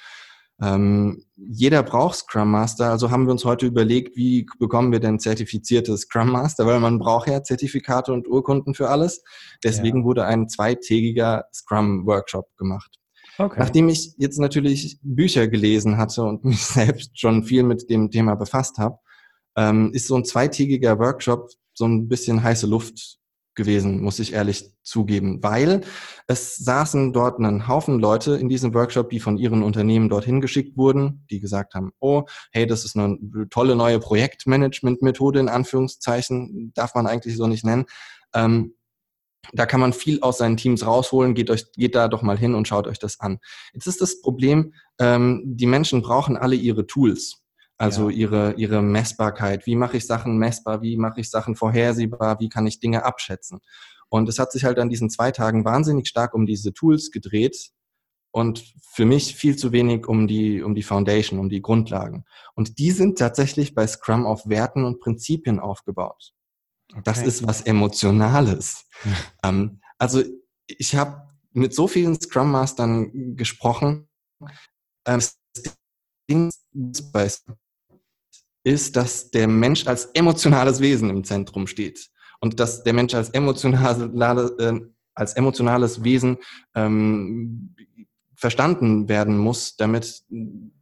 Ähm, 0.62 1.24
jeder 1.36 1.82
braucht 1.82 2.16
Scrum 2.16 2.50
Master, 2.50 2.90
also 2.90 3.10
haben 3.10 3.26
wir 3.26 3.32
uns 3.32 3.44
heute 3.44 3.66
überlegt, 3.66 4.16
wie 4.16 4.46
bekommen 4.58 4.92
wir 4.92 5.00
denn 5.00 5.18
zertifizierte 5.18 5.96
Scrum 5.96 6.30
Master, 6.30 6.66
weil 6.66 6.78
man 6.80 6.98
braucht 6.98 7.28
ja 7.28 7.42
Zertifikate 7.42 8.12
und 8.12 8.28
Urkunden 8.28 8.74
für 8.74 8.88
alles. 8.88 9.22
Deswegen 9.64 10.00
ja. 10.00 10.04
wurde 10.04 10.24
ein 10.26 10.48
zweitägiger 10.48 11.44
Scrum 11.52 12.06
Workshop 12.06 12.46
gemacht. 12.56 12.98
Okay. 13.36 13.58
Nachdem 13.58 13.88
ich 13.88 14.14
jetzt 14.16 14.38
natürlich 14.38 15.00
Bücher 15.02 15.48
gelesen 15.48 15.96
hatte 15.98 16.22
und 16.22 16.44
mich 16.44 16.64
selbst 16.64 17.18
schon 17.18 17.42
viel 17.42 17.64
mit 17.64 17.90
dem 17.90 18.10
Thema 18.10 18.36
befasst 18.36 18.78
habe, 18.78 18.98
ähm, 19.56 19.90
ist 19.92 20.06
so 20.06 20.16
ein 20.16 20.24
zweitägiger 20.24 20.98
Workshop 20.98 21.50
so 21.74 21.86
ein 21.86 22.08
bisschen 22.08 22.42
heiße 22.42 22.68
Luft 22.68 23.18
gewesen, 23.54 24.02
muss 24.02 24.18
ich 24.18 24.32
ehrlich 24.32 24.70
zugeben, 24.82 25.42
weil 25.42 25.82
es 26.26 26.56
saßen 26.56 27.12
dort 27.12 27.38
einen 27.38 27.68
Haufen 27.68 27.98
Leute 27.98 28.36
in 28.36 28.48
diesem 28.48 28.74
Workshop, 28.74 29.10
die 29.10 29.20
von 29.20 29.36
ihren 29.36 29.62
Unternehmen 29.62 30.08
dorthin 30.08 30.40
geschickt 30.40 30.76
wurden, 30.76 31.26
die 31.30 31.40
gesagt 31.40 31.74
haben, 31.74 31.92
oh, 32.00 32.24
hey, 32.52 32.66
das 32.66 32.84
ist 32.84 32.96
eine 32.96 33.18
tolle 33.50 33.76
neue 33.76 33.98
Projektmanagement-Methode, 33.98 35.40
in 35.40 35.48
Anführungszeichen, 35.48 36.72
darf 36.74 36.94
man 36.94 37.06
eigentlich 37.06 37.36
so 37.36 37.46
nicht 37.46 37.64
nennen. 37.64 37.86
Ähm, 38.34 38.74
da 39.52 39.66
kann 39.66 39.80
man 39.80 39.92
viel 39.92 40.20
aus 40.20 40.38
seinen 40.38 40.56
Teams 40.56 40.86
rausholen. 40.86 41.34
Geht 41.34 41.50
euch, 41.50 41.70
geht 41.72 41.94
da 41.94 42.08
doch 42.08 42.22
mal 42.22 42.38
hin 42.38 42.54
und 42.54 42.66
schaut 42.66 42.86
euch 42.86 42.98
das 42.98 43.20
an. 43.20 43.38
Jetzt 43.72 43.86
ist 43.86 44.00
das 44.00 44.20
Problem, 44.20 44.72
ähm, 44.98 45.42
die 45.44 45.66
Menschen 45.66 46.02
brauchen 46.02 46.36
alle 46.36 46.56
ihre 46.56 46.86
Tools. 46.86 47.43
Also 47.76 48.08
ja. 48.08 48.16
ihre, 48.16 48.52
ihre 48.54 48.82
Messbarkeit. 48.82 49.66
Wie 49.66 49.76
mache 49.76 49.96
ich 49.96 50.06
Sachen 50.06 50.38
messbar? 50.38 50.82
Wie 50.82 50.96
mache 50.96 51.20
ich 51.20 51.30
Sachen 51.30 51.56
vorhersehbar? 51.56 52.38
Wie 52.40 52.48
kann 52.48 52.66
ich 52.66 52.80
Dinge 52.80 53.04
abschätzen? 53.04 53.60
Und 54.08 54.28
es 54.28 54.38
hat 54.38 54.52
sich 54.52 54.64
halt 54.64 54.78
an 54.78 54.90
diesen 54.90 55.10
zwei 55.10 55.32
Tagen 55.32 55.64
wahnsinnig 55.64 56.06
stark 56.06 56.34
um 56.34 56.46
diese 56.46 56.72
Tools 56.72 57.10
gedreht 57.10 57.72
und 58.30 58.74
für 58.92 59.04
mich 59.04 59.34
viel 59.36 59.56
zu 59.56 59.72
wenig 59.72 60.06
um 60.06 60.26
die, 60.26 60.62
um 60.62 60.74
die 60.74 60.82
Foundation, 60.82 61.38
um 61.38 61.48
die 61.48 61.62
Grundlagen. 61.62 62.24
Und 62.54 62.78
die 62.78 62.90
sind 62.90 63.18
tatsächlich 63.18 63.74
bei 63.74 63.86
Scrum 63.86 64.26
auf 64.26 64.48
Werten 64.48 64.84
und 64.84 65.00
Prinzipien 65.00 65.60
aufgebaut. 65.60 66.32
Okay. 66.90 67.02
Das 67.04 67.22
ist 67.22 67.46
was 67.46 67.62
Emotionales. 67.62 68.86
ähm, 69.44 69.80
also 69.98 70.22
ich 70.66 70.96
habe 70.96 71.28
mit 71.52 71.74
so 71.74 71.88
vielen 71.88 72.20
Scrum 72.20 72.50
Mastern 72.50 73.36
gesprochen. 73.36 74.08
Ähm, 75.06 75.20
Ding 76.28 76.50
ist, 78.64 78.96
dass 78.96 79.30
der 79.30 79.46
Mensch 79.46 79.86
als 79.86 80.06
emotionales 80.06 80.80
Wesen 80.80 81.10
im 81.10 81.22
Zentrum 81.22 81.66
steht 81.66 82.10
und 82.40 82.58
dass 82.58 82.82
der 82.82 82.94
Mensch 82.94 83.14
als, 83.14 83.30
emotionale, 83.30 84.56
äh, 84.58 84.80
als 85.14 85.34
emotionales 85.34 86.02
Wesen 86.02 86.38
ähm, 86.74 87.76
verstanden 88.34 89.08
werden 89.08 89.38
muss, 89.38 89.76
damit 89.76 90.24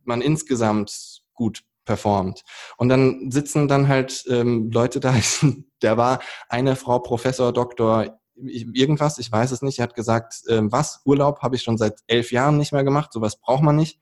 man 0.05 0.23
insgesamt 0.23 1.23
gut 1.35 1.62
performt. 1.85 2.43
Und 2.77 2.89
dann 2.89 3.31
sitzen 3.31 3.69
dann 3.69 3.89
halt 3.89 4.25
ähm, 4.29 4.71
Leute 4.71 5.01
da, 5.01 5.15
der 5.83 5.97
war 5.97 6.21
eine 6.49 6.77
Frau 6.77 7.01
Professor, 7.01 7.53
Doktor, 7.53 8.19
irgendwas, 8.35 9.19
ich 9.19 9.31
weiß 9.31 9.51
es 9.51 9.62
nicht, 9.62 9.81
hat 9.81 9.95
gesagt, 9.95 10.43
äh, 10.47 10.61
was, 10.62 11.01
Urlaub 11.05 11.41
habe 11.43 11.57
ich 11.57 11.62
schon 11.62 11.79
seit 11.79 12.01
elf 12.07 12.33
Jahren 12.33 12.57
nicht 12.59 12.73
mehr 12.73 12.85
gemacht, 12.85 13.12
sowas 13.12 13.39
braucht 13.41 13.62
man 13.62 13.77
nicht. 13.77 14.01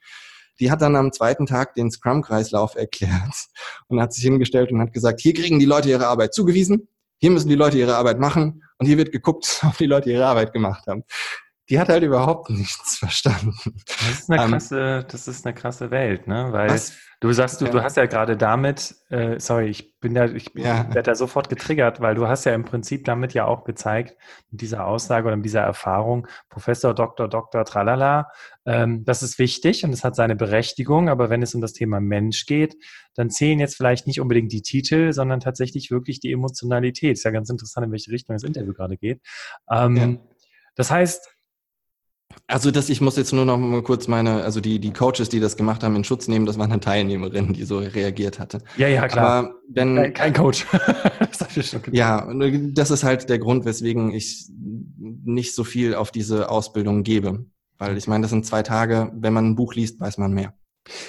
Die 0.61 0.71
hat 0.71 0.83
dann 0.83 0.97
am 0.97 1.13
zweiten 1.13 1.47
Tag 1.47 1.75
den 1.75 1.91
Scrum-Kreislauf 1.91 2.77
erklärt 2.77 3.35
und 3.89 4.01
hat 4.01 4.13
sich 4.13 4.25
hingestellt 4.25 4.71
und 4.71 4.81
hat 4.81 4.93
gesagt, 4.93 5.21
hier 5.21 5.35
kriegen 5.35 5.59
die 5.59 5.67
Leute 5.67 5.89
ihre 5.89 6.07
Arbeit 6.07 6.35
zugewiesen, 6.35 6.89
hier 7.19 7.31
müssen 7.31 7.49
die 7.49 7.55
Leute 7.55 7.79
ihre 7.79 7.97
Arbeit 7.97 8.19
machen 8.19 8.63
und 8.79 8.87
hier 8.87 8.99
wird 8.99 9.13
geguckt, 9.13 9.63
ob 9.67 9.77
die 9.79 9.87
Leute 9.87 10.11
ihre 10.11 10.27
Arbeit 10.27 10.53
gemacht 10.53 10.87
haben 10.87 11.05
die 11.71 11.79
hat 11.79 11.89
halt 11.89 12.03
überhaupt 12.03 12.51
nichts 12.51 12.99
verstanden. 12.99 13.55
Das 13.87 14.11
ist 14.11 14.31
eine 14.31 14.43
ähm, 14.43 14.51
krasse, 14.51 15.07
das 15.09 15.29
ist 15.29 15.47
eine 15.47 15.55
krasse 15.55 15.91
Welt, 15.91 16.27
ne? 16.27 16.49
Weil 16.51 16.71
was? 16.71 16.99
du 17.21 17.33
sagst, 17.33 17.61
du, 17.61 17.67
du 17.67 17.83
hast 17.83 17.97
ja 17.97 18.07
gerade 18.07 18.37
damit, 18.37 18.97
äh, 19.09 19.39
sorry, 19.39 19.69
ich 19.69 19.99
bin 20.01 20.15
da, 20.15 20.27
ich 20.27 20.51
ja. 20.55 20.87
werde 20.95 21.03
da 21.03 21.15
sofort 21.15 21.49
getriggert, 21.49 22.01
weil 22.01 22.17
du 22.17 22.27
hast 22.27 22.45
ja 22.45 22.55
im 22.55 22.65
Prinzip 22.65 23.05
damit 23.05 23.35
ja 23.35 23.45
auch 23.47 23.65
gezeigt, 23.65 24.17
mit 24.51 24.61
dieser 24.61 24.87
Aussage 24.87 25.29
oder 25.29 25.37
mit 25.37 25.45
dieser 25.45 25.61
Erfahrung, 25.61 26.27
Professor, 26.49 26.93
Doktor, 26.93 27.29
Doktor, 27.29 27.65
tralala, 27.65 28.29
ähm, 28.67 29.05
das 29.05 29.23
ist 29.23 29.39
wichtig 29.39 29.85
und 29.85 29.93
es 29.93 30.03
hat 30.03 30.17
seine 30.17 30.35
Berechtigung, 30.35 31.09
aber 31.09 31.31
wenn 31.31 31.43
es 31.43 31.55
um 31.55 31.61
das 31.61 31.73
Thema 31.73 32.01
Mensch 32.01 32.47
geht, 32.47 32.77
dann 33.15 33.31
zählen 33.31 33.61
jetzt 33.61 33.77
vielleicht 33.77 34.09
nicht 34.09 34.21
unbedingt 34.21 34.53
die 34.53 34.63
Titel, 34.63 35.13
sondern 35.13 35.39
tatsächlich 35.39 35.91
wirklich 35.91 36.19
die 36.19 36.33
Emotionalität. 36.33 37.13
Ist 37.13 37.25
ja 37.25 37.31
ganz 37.31 37.49
interessant, 37.49 37.87
in 37.87 37.93
welche 37.93 38.11
Richtung 38.11 38.35
das 38.35 38.43
Interview 38.43 38.73
gerade 38.73 38.97
geht. 38.97 39.21
Ähm, 39.71 39.97
ja. 39.97 40.17
Das 40.75 40.91
heißt, 40.91 41.29
also 42.47 42.71
das, 42.71 42.89
ich 42.89 43.01
muss 43.01 43.17
jetzt 43.17 43.33
nur 43.33 43.45
noch 43.45 43.59
mal 43.59 43.83
kurz 43.83 44.09
meine, 44.09 44.43
also 44.43 44.61
die, 44.61 44.79
die 44.79 44.93
Coaches, 44.93 45.29
die 45.29 45.41
das 45.41 45.57
gemacht 45.57 45.83
haben, 45.83 45.97
in 45.97 46.05
Schutz 46.05 46.29
nehmen, 46.29 46.47
das 46.47 46.59
war 46.59 46.65
eine 46.65 46.81
Teilnehmerin, 46.81 47.53
die 47.53 47.65
so 47.65 47.79
reagiert 47.79 48.39
hatte. 48.39 48.63
Ja, 48.77 48.89
ja, 48.89 49.07
klar. 49.09 49.27
Aber 49.27 49.55
wenn, 49.69 49.97
kein, 49.97 50.15
kein 50.15 50.33
Coach. 50.33 50.67
das 51.19 51.77
ja, 51.93 52.29
das 52.73 52.91
ist 52.91 53.05
halt 53.05 53.29
der 53.29 53.39
Grund, 53.39 53.65
weswegen 53.65 54.13
ich 54.13 54.51
nicht 54.59 55.55
so 55.55 55.65
viel 55.65 55.95
auf 55.95 56.11
diese 56.11 56.51
Ausbildung 56.51 57.03
gebe. 57.03 57.47
Weil 57.79 57.97
ich 57.97 58.07
meine, 58.07 58.23
das 58.23 58.31
sind 58.31 58.45
zwei 58.45 58.63
Tage, 58.63 59.11
wenn 59.15 59.33
man 59.33 59.47
ein 59.47 59.57
Buch 59.57 59.75
liest, 59.75 60.01
weiß 60.01 60.19
man 60.19 60.33
mehr. 60.33 60.53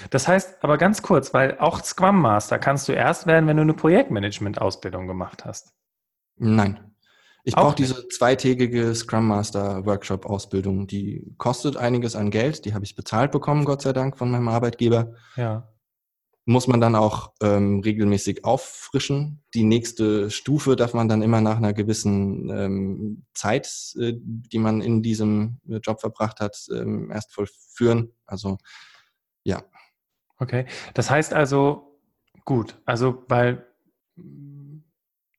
Das 0.09 0.27
heißt, 0.27 0.63
aber 0.63 0.77
ganz 0.77 1.01
kurz, 1.01 1.33
weil 1.33 1.57
auch 1.59 1.83
Scrum 1.83 2.21
Master 2.21 2.59
kannst 2.59 2.87
du 2.87 2.93
erst 2.93 3.25
werden, 3.25 3.47
wenn 3.47 3.57
du 3.57 3.63
eine 3.63 3.73
Projektmanagement-Ausbildung 3.73 5.07
gemacht 5.07 5.43
hast. 5.45 5.73
Nein. 6.37 6.90
Ich 7.43 7.55
brauche 7.55 7.75
diese 7.75 8.07
zweitägige 8.09 8.93
Scrum 8.93 9.27
Master 9.27 9.85
Workshop 9.85 10.25
Ausbildung. 10.25 10.87
Die 10.87 11.33
kostet 11.37 11.75
einiges 11.77 12.15
an 12.15 12.29
Geld. 12.29 12.65
Die 12.65 12.73
habe 12.73 12.85
ich 12.85 12.95
bezahlt 12.95 13.31
bekommen, 13.31 13.65
Gott 13.65 13.81
sei 13.81 13.93
Dank, 13.93 14.17
von 14.17 14.29
meinem 14.29 14.47
Arbeitgeber. 14.47 15.15
Ja. 15.35 15.67
Muss 16.45 16.67
man 16.67 16.81
dann 16.81 16.95
auch 16.95 17.33
ähm, 17.41 17.81
regelmäßig 17.81 18.45
auffrischen. 18.45 19.43
Die 19.53 19.63
nächste 19.63 20.29
Stufe 20.31 20.75
darf 20.75 20.93
man 20.93 21.07
dann 21.07 21.21
immer 21.21 21.41
nach 21.41 21.57
einer 21.57 21.73
gewissen 21.73 22.49
ähm, 22.49 23.25
Zeit, 23.33 23.67
äh, 23.99 24.13
die 24.15 24.59
man 24.59 24.81
in 24.81 25.03
diesem 25.03 25.59
Job 25.65 26.01
verbracht 26.01 26.39
hat, 26.39 26.57
ähm, 26.71 27.11
erst 27.11 27.33
vollführen. 27.33 28.13
Also 28.25 28.57
ja. 29.43 29.63
Okay. 30.37 30.65
Das 30.95 31.09
heißt 31.09 31.33
also, 31.33 31.99
gut, 32.45 32.79
also 32.85 33.23
weil 33.27 33.67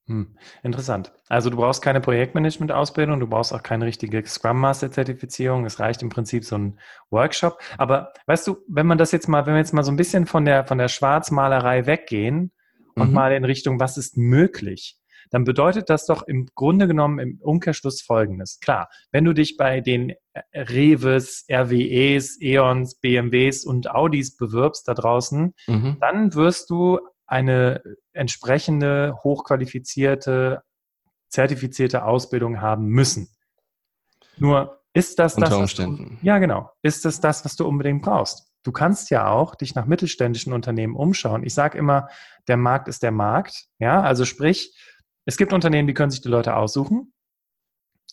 hm, 0.07 0.37
interessant. 0.65 1.13
Also 1.29 1.49
du 1.49 1.57
brauchst 1.57 1.81
keine 1.81 2.01
Projektmanagement-Ausbildung, 2.01 3.21
du 3.21 3.29
brauchst 3.29 3.53
auch 3.53 3.63
keine 3.63 3.87
richtige 3.87 4.27
Scrum 4.27 4.59
Master-Zertifizierung. 4.59 5.65
Es 5.65 5.79
reicht 5.79 6.03
im 6.03 6.09
Prinzip 6.09 6.45
so 6.45 6.59
ein 6.59 6.81
Workshop. 7.11 7.59
Aber 7.79 8.13
weißt 8.27 8.47
du, 8.49 8.57
wenn 8.69 8.87
man 8.87 8.99
das 8.99 9.13
jetzt 9.13 9.29
mal, 9.29 9.47
wenn 9.47 9.55
wir 9.55 9.61
jetzt 9.61 9.73
mal 9.73 9.85
so 9.85 9.93
ein 9.93 9.97
bisschen 9.97 10.27
von 10.27 10.45
der 10.45 10.67
von 10.67 10.79
der 10.79 10.89
Schwarzmalerei 10.89 11.87
weggehen 11.87 12.51
und 12.97 13.09
mhm. 13.09 13.15
mal 13.15 13.33
in 13.33 13.45
Richtung, 13.45 13.79
was 13.79 13.97
ist 13.97 14.17
möglich, 14.17 14.99
dann 15.31 15.45
bedeutet 15.45 15.89
das 15.89 16.05
doch 16.07 16.25
im 16.25 16.47
Grunde 16.55 16.89
genommen 16.89 17.19
im 17.19 17.39
Umkehrschluss 17.41 18.03
Folgendes. 18.03 18.59
Klar, 18.61 18.89
wenn 19.13 19.25
du 19.25 19.33
dich 19.33 19.57
bei 19.57 19.81
den 19.81 20.13
Reves, 20.53 21.47
RWEs, 21.51 22.39
E.ONs, 22.41 22.97
BMWs 22.97 23.65
und 23.65 23.91
Audis 23.91 24.37
bewirbst 24.37 24.89
da 24.89 24.95
draußen, 24.95 25.55
mhm. 25.67 25.97
dann 26.01 26.35
wirst 26.35 26.71
du 26.71 26.99
eine 27.27 27.83
entsprechende, 28.13 29.17
hochqualifizierte, 29.23 30.63
zertifizierte 31.29 32.05
Ausbildung 32.05 32.61
haben 32.61 32.87
müssen. 32.87 33.29
Nur 34.37 34.83
ist 34.95 35.19
das 35.19 35.35
Unter 35.35 35.51
das? 35.51 35.59
Umständen. 35.59 36.19
Du, 36.21 36.27
ja, 36.27 36.39
genau. 36.39 36.71
Ist 36.83 37.05
das 37.05 37.21
das, 37.21 37.45
was 37.45 37.57
du 37.57 37.67
unbedingt 37.67 38.03
brauchst? 38.03 38.53
Du 38.63 38.73
kannst 38.73 39.11
ja 39.11 39.29
auch 39.29 39.55
dich 39.55 39.75
nach 39.75 39.87
mittelständischen 39.87 40.53
Unternehmen 40.53 40.95
umschauen. 40.95 41.43
Ich 41.45 41.55
sage 41.55 41.79
immer, 41.79 42.09
der 42.49 42.57
Markt 42.57 42.89
ist 42.89 43.03
der 43.03 43.11
Markt. 43.11 43.67
Ja, 43.79 44.03
also 44.03 44.25
sprich, 44.25 44.77
es 45.25 45.37
gibt 45.37 45.53
Unternehmen, 45.53 45.89
die 45.89 45.95
können 45.95 46.11
sich 46.11 46.21
die 46.21 46.29
Leute 46.29 46.57
aussuchen. 46.57 47.13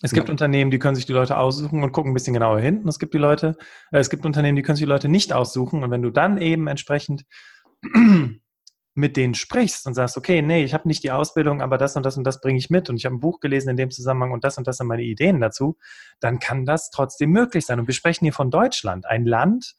Es 0.01 0.11
gibt 0.11 0.29
ja. 0.29 0.31
Unternehmen, 0.31 0.71
die 0.71 0.79
können 0.79 0.95
sich 0.95 1.05
die 1.05 1.13
Leute 1.13 1.37
aussuchen 1.37 1.83
und 1.83 1.91
gucken 1.91 2.11
ein 2.11 2.13
bisschen 2.13 2.33
genauer 2.33 2.59
hin. 2.59 2.83
Und 2.83 2.87
es 2.87 2.99
gibt 2.99 3.13
die 3.13 3.17
Leute, 3.17 3.57
äh, 3.91 3.99
es 3.99 4.09
gibt 4.09 4.25
Unternehmen, 4.25 4.55
die 4.55 4.61
können 4.61 4.77
sich 4.77 4.85
die 4.85 4.89
Leute 4.89 5.09
nicht 5.09 5.33
aussuchen. 5.33 5.83
Und 5.83 5.91
wenn 5.91 6.01
du 6.01 6.09
dann 6.09 6.37
eben 6.37 6.67
entsprechend 6.67 7.25
mit 8.99 9.17
denen 9.17 9.33
sprichst 9.33 9.87
und 9.87 9.93
sagst, 9.93 10.17
okay, 10.17 10.41
nee, 10.41 10.63
ich 10.63 10.73
habe 10.73 10.87
nicht 10.87 11.03
die 11.03 11.11
Ausbildung, 11.11 11.61
aber 11.61 11.77
das 11.77 11.95
und 11.95 12.05
das 12.05 12.17
und 12.17 12.23
das 12.23 12.41
bringe 12.41 12.57
ich 12.59 12.69
mit 12.69 12.89
und 12.89 12.97
ich 12.97 13.05
habe 13.05 13.15
ein 13.15 13.19
Buch 13.19 13.39
gelesen 13.39 13.69
in 13.69 13.77
dem 13.77 13.91
Zusammenhang 13.91 14.31
und 14.31 14.43
das 14.43 14.57
und 14.57 14.67
das 14.67 14.77
sind 14.77 14.87
meine 14.87 15.03
Ideen 15.03 15.39
dazu, 15.39 15.77
dann 16.19 16.39
kann 16.39 16.65
das 16.65 16.91
trotzdem 16.91 17.31
möglich 17.31 17.65
sein. 17.65 17.79
Und 17.79 17.87
wir 17.87 17.93
sprechen 17.93 18.25
hier 18.25 18.33
von 18.33 18.51
Deutschland, 18.51 19.05
ein 19.05 19.25
Land, 19.25 19.75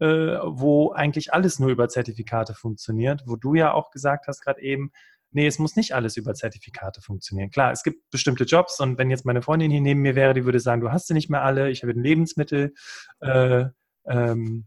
äh, 0.00 0.06
wo 0.06 0.92
eigentlich 0.92 1.32
alles 1.32 1.58
nur 1.58 1.70
über 1.70 1.88
Zertifikate 1.88 2.54
funktioniert, 2.54 3.22
wo 3.26 3.36
du 3.36 3.54
ja 3.54 3.72
auch 3.72 3.90
gesagt 3.90 4.26
hast 4.26 4.42
gerade 4.42 4.60
eben, 4.62 4.92
nee, 5.30 5.46
es 5.46 5.58
muss 5.58 5.76
nicht 5.76 5.94
alles 5.94 6.16
über 6.16 6.34
Zertifikate 6.34 7.00
funktionieren. 7.00 7.50
Klar, 7.50 7.72
es 7.72 7.82
gibt 7.82 8.10
bestimmte 8.10 8.44
Jobs 8.44 8.80
und 8.80 8.98
wenn 8.98 9.10
jetzt 9.10 9.24
meine 9.24 9.42
Freundin 9.42 9.70
hier 9.70 9.80
neben 9.80 10.00
mir 10.00 10.14
wäre, 10.14 10.34
die 10.34 10.44
würde 10.44 10.60
sagen, 10.60 10.80
du 10.80 10.90
hast 10.90 11.06
sie 11.06 11.14
nicht 11.14 11.30
mehr 11.30 11.42
alle, 11.42 11.70
ich 11.70 11.82
habe 11.82 11.92
ein 11.92 12.02
Lebensmittel, 12.02 12.74
äh, 13.20 13.66
ähm, 14.06 14.66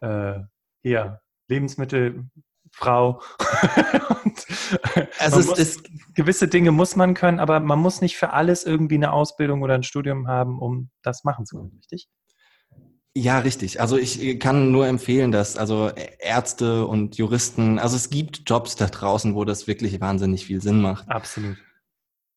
äh, 0.00 0.40
hier, 0.82 1.20
Lebensmittel, 1.48 2.24
Frau. 2.78 3.20
also 5.18 5.40
es, 5.40 5.46
muss, 5.46 5.58
es, 5.58 5.82
gewisse 6.14 6.46
Dinge 6.46 6.70
muss 6.70 6.94
man 6.94 7.14
können, 7.14 7.40
aber 7.40 7.58
man 7.58 7.80
muss 7.80 8.00
nicht 8.00 8.16
für 8.16 8.32
alles 8.32 8.64
irgendwie 8.64 8.94
eine 8.94 9.12
Ausbildung 9.12 9.62
oder 9.62 9.74
ein 9.74 9.82
Studium 9.82 10.28
haben, 10.28 10.60
um 10.60 10.90
das 11.02 11.24
machen 11.24 11.44
zu 11.44 11.56
können, 11.56 11.72
richtig? 11.76 12.08
Ja, 13.16 13.40
richtig. 13.40 13.80
Also 13.80 13.96
ich 13.96 14.38
kann 14.38 14.70
nur 14.70 14.86
empfehlen, 14.86 15.32
dass 15.32 15.56
also 15.56 15.90
Ärzte 16.20 16.86
und 16.86 17.16
Juristen, 17.16 17.80
also 17.80 17.96
es 17.96 18.10
gibt 18.10 18.42
Jobs 18.46 18.76
da 18.76 18.86
draußen, 18.86 19.34
wo 19.34 19.44
das 19.44 19.66
wirklich 19.66 20.00
wahnsinnig 20.00 20.46
viel 20.46 20.62
Sinn 20.62 20.80
macht. 20.80 21.08
Absolut. 21.08 21.56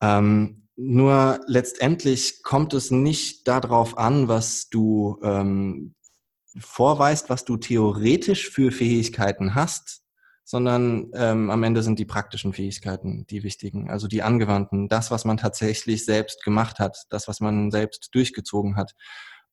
Ähm, 0.01 0.67
nur 0.75 1.39
letztendlich 1.45 2.41
kommt 2.41 2.73
es 2.73 2.89
nicht 2.89 3.47
darauf 3.47 3.99
an, 3.99 4.27
was 4.27 4.69
du 4.69 5.19
ähm, 5.21 5.93
vorweist, 6.57 7.29
was 7.29 7.45
du 7.45 7.57
theoretisch 7.57 8.49
für 8.49 8.71
Fähigkeiten 8.71 9.53
hast, 9.53 10.00
sondern 10.43 11.11
ähm, 11.13 11.49
am 11.49 11.63
Ende 11.63 11.83
sind 11.83 11.99
die 11.99 12.05
praktischen 12.05 12.53
Fähigkeiten 12.53 13.25
die 13.29 13.43
wichtigen, 13.43 13.89
also 13.89 14.07
die 14.07 14.23
angewandten, 14.23 14.89
das, 14.89 15.11
was 15.11 15.25
man 15.25 15.37
tatsächlich 15.37 16.05
selbst 16.05 16.43
gemacht 16.43 16.79
hat, 16.79 17.05
das, 17.09 17.27
was 17.27 17.39
man 17.39 17.71
selbst 17.71 18.09
durchgezogen 18.13 18.75
hat. 18.75 18.93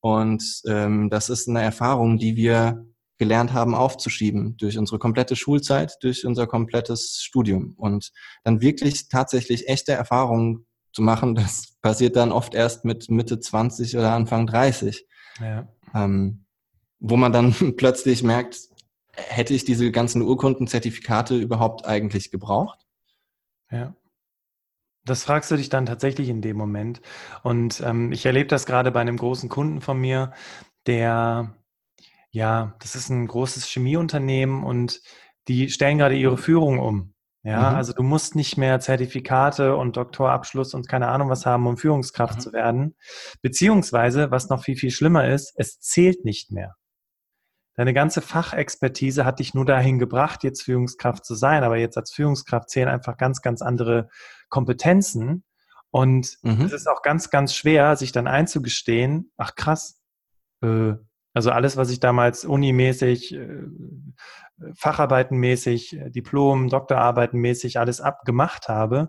Und 0.00 0.62
ähm, 0.66 1.11
das 1.11 1.28
ist 1.28 1.49
eine 1.49 1.62
Erfahrung, 1.62 2.18
die 2.18 2.37
wir 2.37 2.85
gelernt 3.18 3.52
haben 3.52 3.75
aufzuschieben 3.75 4.57
durch 4.57 4.78
unsere 4.78 4.99
komplette 4.99 5.37
Schulzeit, 5.37 5.97
durch 6.02 6.25
unser 6.25 6.47
komplettes 6.47 7.21
Studium. 7.21 7.75
Und 7.76 8.12
dann 8.45 8.61
wirklich 8.61 9.09
tatsächlich 9.09 9.68
echte 9.68 9.92
Erfahrungen 9.92 10.66
zu 10.92 11.02
machen, 11.02 11.35
das 11.35 11.76
passiert 11.83 12.16
dann 12.16 12.33
oft 12.33 12.54
erst 12.54 12.85
mit 12.85 13.11
Mitte 13.11 13.38
20 13.38 13.97
oder 13.97 14.12
Anfang 14.12 14.47
30. 14.47 15.07
Ja. 15.40 15.68
Ähm, 15.95 16.45
wo 17.00 17.16
man 17.16 17.33
dann 17.33 17.54
plötzlich 17.76 18.23
merkt, 18.23 18.59
hätte 19.28 19.54
ich 19.54 19.64
diese 19.64 19.90
ganzen 19.90 20.22
Urkundenzertifikate 20.22 21.37
überhaupt 21.37 21.87
eigentlich 21.87 22.30
gebraucht? 22.30 22.87
Ja. 23.70 23.94
Das 25.04 25.25
fragst 25.25 25.50
du 25.50 25.56
dich 25.56 25.68
dann 25.68 25.87
tatsächlich 25.87 26.28
in 26.28 26.42
dem 26.42 26.56
Moment. 26.56 27.00
Und 27.42 27.80
ähm, 27.80 28.12
ich 28.12 28.26
erlebe 28.26 28.48
das 28.48 28.66
gerade 28.66 28.90
bei 28.90 29.00
einem 29.00 29.16
großen 29.16 29.48
Kunden 29.48 29.80
von 29.80 29.98
mir, 29.98 30.32
der, 30.87 31.54
ja, 32.30 32.75
das 32.80 32.94
ist 32.94 33.08
ein 33.08 33.26
großes 33.26 33.66
Chemieunternehmen 33.66 34.64
und 34.64 35.00
die 35.48 35.70
stellen 35.70 35.98
gerade 35.98 36.16
ihre 36.16 36.37
Führung 36.37 36.78
um. 36.78 37.14
Ja, 37.42 37.70
mhm. 37.70 37.76
also 37.76 37.92
du 37.92 38.02
musst 38.02 38.34
nicht 38.34 38.58
mehr 38.58 38.80
Zertifikate 38.80 39.76
und 39.76 39.96
Doktorabschluss 39.96 40.75
und 40.75 40.88
keine 40.88 41.08
Ahnung 41.08 41.30
was 41.30 41.46
haben, 41.46 41.66
um 41.66 41.78
Führungskraft 41.78 42.37
mhm. 42.37 42.40
zu 42.40 42.52
werden. 42.52 42.96
Beziehungsweise, 43.40 44.30
was 44.30 44.50
noch 44.50 44.64
viel, 44.64 44.76
viel 44.76 44.90
schlimmer 44.90 45.28
ist, 45.28 45.54
es 45.56 45.80
zählt 45.80 46.25
nicht 46.25 46.50
mehr. 46.50 46.75
Deine 47.78 47.94
ganze 47.94 48.23
Fachexpertise 48.23 49.25
hat 49.25 49.38
dich 49.38 49.54
nur 49.54 49.64
dahin 49.64 50.00
gebracht, 50.00 50.42
jetzt 50.42 50.62
Führungskraft 50.62 51.25
zu 51.25 51.37
sein, 51.37 51.62
aber 51.62 51.76
jetzt 51.76 51.97
als 51.97 52.11
Führungskraft 52.11 52.70
zählen 52.70 52.88
einfach 52.88 53.16
ganz, 53.16 53.40
ganz 53.40 53.62
andere 53.62 54.08
Kompetenzen. 54.49 55.44
Und 55.92 56.38
mhm. 56.42 56.62
es 56.62 56.73
ist 56.73 56.88
auch 56.88 57.02
ganz, 57.02 57.30
ganz 57.30 57.54
schwer, 57.54 57.94
sich 57.94 58.11
dann 58.11 58.26
einzugestehen, 58.26 59.30
ach 59.37 59.54
krass, 59.54 60.00
äh, 60.61 60.94
also 61.35 61.52
alles, 61.52 61.76
was 61.76 61.90
ich 61.90 62.00
damals 62.00 62.44
unimäßig, 62.44 63.37
äh, 63.37 63.62
Facharbeitenmäßig, 64.75 66.00
Diplom, 66.08 66.70
Doktorarbeitenmäßig 66.70 67.78
alles 67.78 68.00
abgemacht 68.00 68.68
habe, 68.68 69.08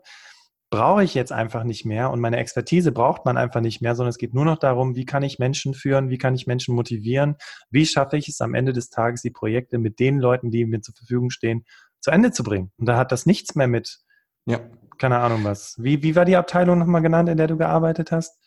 brauche 0.69 1.03
ich 1.03 1.15
jetzt 1.15 1.31
einfach 1.31 1.63
nicht 1.63 1.85
mehr 1.85 2.11
und 2.11 2.19
meine 2.19 2.37
Expertise 2.37 2.91
braucht 2.91 3.25
man 3.25 3.37
einfach 3.37 3.61
nicht 3.61 3.81
mehr, 3.81 3.95
sondern 3.95 4.09
es 4.09 4.17
geht 4.17 4.33
nur 4.33 4.45
noch 4.45 4.57
darum, 4.57 4.95
wie 4.95 5.05
kann 5.05 5.23
ich 5.23 5.39
Menschen 5.39 5.73
führen, 5.73 6.09
wie 6.09 6.17
kann 6.17 6.35
ich 6.35 6.45
Menschen 6.47 6.75
motivieren, 6.75 7.35
wie 7.71 7.85
schaffe 7.85 8.17
ich 8.17 8.27
es 8.27 8.41
am 8.41 8.53
Ende 8.53 8.73
des 8.73 8.89
Tages, 8.89 9.21
die 9.21 9.31
Projekte 9.31 9.79
mit 9.79 9.99
den 9.99 10.19
Leuten, 10.19 10.51
die 10.51 10.65
mir 10.65 10.81
zur 10.81 10.95
Verfügung 10.95 11.31
stehen, 11.31 11.65
zu 11.99 12.11
Ende 12.11 12.31
zu 12.31 12.43
bringen. 12.43 12.71
Und 12.77 12.85
da 12.85 12.97
hat 12.97 13.11
das 13.11 13.25
nichts 13.25 13.55
mehr 13.55 13.67
mit, 13.67 13.99
ja. 14.45 14.59
keine 14.97 15.19
Ahnung 15.19 15.43
was. 15.43 15.75
Wie, 15.79 16.03
wie 16.03 16.15
war 16.15 16.25
die 16.25 16.35
Abteilung 16.35 16.77
nochmal 16.77 17.01
genannt, 17.01 17.29
in 17.29 17.37
der 17.37 17.47
du 17.47 17.57
gearbeitet 17.57 18.11
hast? 18.11 18.39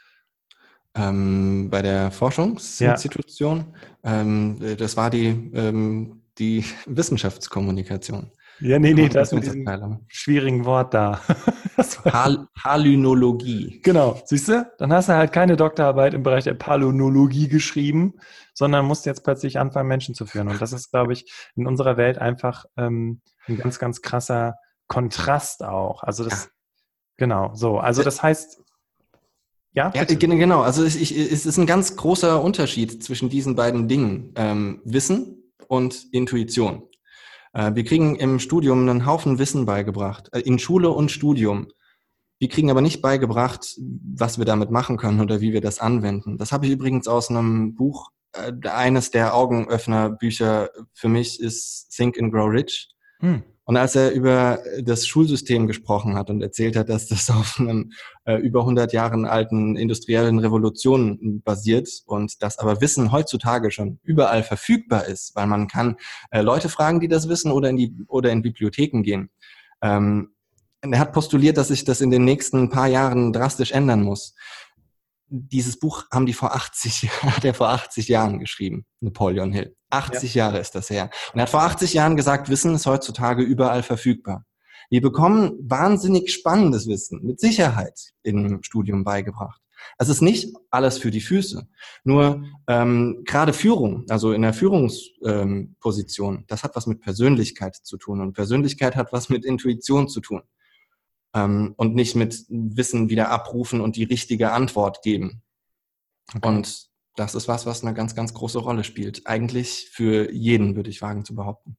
Ähm, 0.94 1.70
bei 1.70 1.82
der 1.82 2.10
Forschungsinstitution. 2.10 3.74
Ja. 4.04 4.20
Ähm, 4.20 4.76
das 4.78 4.96
war 4.96 5.10
die, 5.10 5.50
ähm, 5.54 6.22
die 6.38 6.64
Wissenschaftskommunikation. 6.86 8.30
Ja, 8.62 8.78
nee, 8.78 8.94
nee, 8.94 9.08
das 9.08 9.32
mit 9.32 9.44
diesem 9.44 10.06
schwierigen 10.06 10.64
Wort 10.64 10.94
da. 10.94 11.20
Hal 12.04 12.46
Halynologie. 12.62 13.80
Genau, 13.82 14.20
siehst 14.24 14.48
du? 14.48 14.70
Dann 14.78 14.92
hast 14.92 15.08
du 15.08 15.14
halt 15.14 15.32
keine 15.32 15.56
Doktorarbeit 15.56 16.14
im 16.14 16.22
Bereich 16.22 16.44
der 16.44 16.54
Palynologie 16.54 17.48
geschrieben, 17.48 18.14
sondern 18.54 18.86
musst 18.86 19.04
jetzt 19.04 19.24
plötzlich 19.24 19.58
anfangen, 19.58 19.88
Menschen 19.88 20.14
zu 20.14 20.26
führen. 20.26 20.48
Und 20.48 20.62
das 20.62 20.72
ist, 20.72 20.90
glaube 20.90 21.12
ich, 21.12 21.32
in 21.56 21.66
unserer 21.66 21.96
Welt 21.96 22.18
einfach 22.18 22.64
ähm, 22.76 23.20
ein 23.48 23.56
ganz, 23.56 23.80
ganz 23.80 24.00
krasser 24.00 24.54
Kontrast 24.86 25.64
auch. 25.64 26.04
Also 26.04 26.22
das, 26.22 26.44
ja. 26.44 26.50
genau, 27.16 27.54
so. 27.54 27.78
Also 27.78 28.04
das 28.04 28.22
heißt, 28.22 28.60
ja, 29.72 29.90
ja, 29.94 30.04
genau. 30.04 30.60
Also 30.60 30.84
es, 30.84 30.94
ich, 30.94 31.16
es, 31.16 31.46
ist 31.46 31.58
ein 31.58 31.66
ganz 31.66 31.96
großer 31.96 32.40
Unterschied 32.42 33.02
zwischen 33.02 33.28
diesen 33.28 33.56
beiden 33.56 33.88
Dingen. 33.88 34.32
Ähm, 34.36 34.82
Wissen 34.84 35.52
und 35.66 36.06
Intuition. 36.12 36.88
Äh, 37.52 37.74
wir 37.74 37.84
kriegen 37.84 38.16
im 38.16 38.38
Studium 38.38 38.88
einen 38.88 39.06
Haufen 39.06 39.38
Wissen 39.38 39.66
beigebracht, 39.66 40.28
äh, 40.32 40.40
in 40.40 40.58
Schule 40.58 40.90
und 40.90 41.10
Studium. 41.10 41.68
Wir 42.38 42.48
kriegen 42.48 42.70
aber 42.70 42.80
nicht 42.80 43.02
beigebracht, 43.02 43.76
was 44.16 44.38
wir 44.38 44.44
damit 44.44 44.70
machen 44.70 44.96
können 44.96 45.20
oder 45.20 45.40
wie 45.40 45.52
wir 45.52 45.60
das 45.60 45.78
anwenden. 45.78 46.38
Das 46.38 46.50
habe 46.52 46.66
ich 46.66 46.72
übrigens 46.72 47.06
aus 47.06 47.30
einem 47.30 47.74
Buch, 47.74 48.10
äh, 48.32 48.52
eines 48.68 49.10
der 49.10 49.34
Augenöffnerbücher 49.34 50.70
für 50.92 51.08
mich 51.08 51.40
ist 51.40 51.90
Think 51.90 52.18
and 52.20 52.32
Grow 52.32 52.50
Rich. 52.50 52.88
Hm. 53.20 53.42
Und 53.72 53.78
als 53.78 53.96
er 53.96 54.12
über 54.12 54.62
das 54.82 55.06
Schulsystem 55.06 55.66
gesprochen 55.66 56.14
hat 56.14 56.28
und 56.28 56.42
erzählt 56.42 56.76
hat, 56.76 56.90
dass 56.90 57.06
das 57.06 57.30
auf 57.30 57.58
einem 57.58 57.92
äh, 58.26 58.36
über 58.36 58.60
100 58.60 58.92
Jahren 58.92 59.24
alten 59.24 59.76
industriellen 59.76 60.38
Revolution 60.38 61.40
basiert 61.42 61.88
und 62.04 62.42
dass 62.42 62.58
aber 62.58 62.82
Wissen 62.82 63.12
heutzutage 63.12 63.70
schon 63.70 63.98
überall 64.02 64.42
verfügbar 64.42 65.06
ist, 65.06 65.34
weil 65.36 65.46
man 65.46 65.68
kann 65.68 65.96
äh, 66.32 66.42
Leute 66.42 66.68
fragen, 66.68 67.00
die 67.00 67.08
das 67.08 67.30
wissen 67.30 67.50
oder 67.50 67.70
in 67.70 67.78
die 67.78 67.96
oder 68.08 68.30
in 68.30 68.42
Bibliotheken 68.42 69.00
gehen. 69.00 69.30
Ähm, 69.80 70.34
er 70.82 70.98
hat 70.98 71.14
postuliert, 71.14 71.56
dass 71.56 71.68
sich 71.68 71.86
das 71.86 72.02
in 72.02 72.10
den 72.10 72.26
nächsten 72.26 72.68
paar 72.68 72.88
Jahren 72.88 73.32
drastisch 73.32 73.72
ändern 73.72 74.02
muss 74.02 74.34
dieses 75.34 75.78
Buch 75.78 76.04
haben 76.12 76.26
die 76.26 76.34
vor 76.34 76.54
80, 76.54 77.08
hat 77.22 77.46
er 77.46 77.54
vor 77.54 77.70
80 77.70 78.06
Jahren 78.08 78.38
geschrieben, 78.38 78.84
Napoleon 79.00 79.50
Hill. 79.50 79.74
80 79.92 80.34
ja. 80.34 80.46
Jahre 80.46 80.58
ist 80.58 80.74
das 80.74 80.90
her. 80.90 81.10
Und 81.32 81.38
er 81.38 81.42
hat 81.42 81.50
vor 81.50 81.62
80 81.62 81.94
Jahren 81.94 82.16
gesagt, 82.16 82.48
Wissen 82.48 82.74
ist 82.74 82.86
heutzutage 82.86 83.42
überall 83.42 83.82
verfügbar. 83.82 84.44
Wir 84.90 85.00
bekommen 85.00 85.52
wahnsinnig 85.60 86.32
spannendes 86.32 86.86
Wissen, 86.86 87.22
mit 87.22 87.40
Sicherheit 87.40 88.12
im 88.22 88.62
Studium 88.62 89.04
beigebracht. 89.04 89.60
Es 89.98 90.08
ist 90.08 90.20
nicht 90.20 90.54
alles 90.70 90.98
für 90.98 91.10
die 91.10 91.20
Füße. 91.20 91.66
Nur 92.04 92.44
ähm, 92.66 93.22
gerade 93.24 93.52
Führung, 93.52 94.04
also 94.08 94.32
in 94.32 94.42
der 94.42 94.52
Führungsposition, 94.52 96.36
ähm, 96.36 96.44
das 96.46 96.62
hat 96.62 96.76
was 96.76 96.86
mit 96.86 97.00
Persönlichkeit 97.00 97.76
zu 97.76 97.96
tun. 97.96 98.20
Und 98.20 98.32
Persönlichkeit 98.34 98.96
hat 98.96 99.12
was 99.12 99.28
mit 99.28 99.44
Intuition 99.44 100.08
zu 100.08 100.20
tun 100.20 100.42
ähm, 101.34 101.74
und 101.76 101.94
nicht 101.94 102.16
mit 102.16 102.44
Wissen 102.48 103.08
wieder 103.08 103.30
abrufen 103.30 103.80
und 103.80 103.96
die 103.96 104.04
richtige 104.04 104.52
Antwort 104.52 105.02
geben. 105.02 105.42
Okay. 106.34 106.48
Und 106.48 106.91
das 107.16 107.34
ist 107.34 107.48
was, 107.48 107.66
was 107.66 107.82
eine 107.84 107.94
ganz, 107.94 108.14
ganz 108.14 108.34
große 108.34 108.58
Rolle 108.58 108.84
spielt. 108.84 109.26
Eigentlich 109.26 109.90
für 109.92 110.32
jeden, 110.32 110.76
würde 110.76 110.90
ich 110.90 111.02
wagen 111.02 111.24
zu 111.24 111.34
behaupten. 111.34 111.76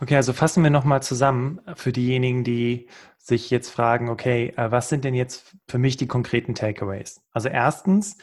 Okay, 0.00 0.16
also 0.16 0.32
fassen 0.32 0.62
wir 0.62 0.70
nochmal 0.70 1.02
zusammen 1.02 1.60
für 1.74 1.92
diejenigen, 1.92 2.44
die 2.44 2.88
sich 3.16 3.50
jetzt 3.50 3.70
fragen, 3.70 4.08
okay, 4.08 4.52
äh, 4.56 4.70
was 4.70 4.88
sind 4.88 5.04
denn 5.04 5.14
jetzt 5.14 5.56
für 5.66 5.78
mich 5.78 5.96
die 5.96 6.06
konkreten 6.06 6.54
Takeaways? 6.54 7.20
Also 7.32 7.48
erstens, 7.48 8.18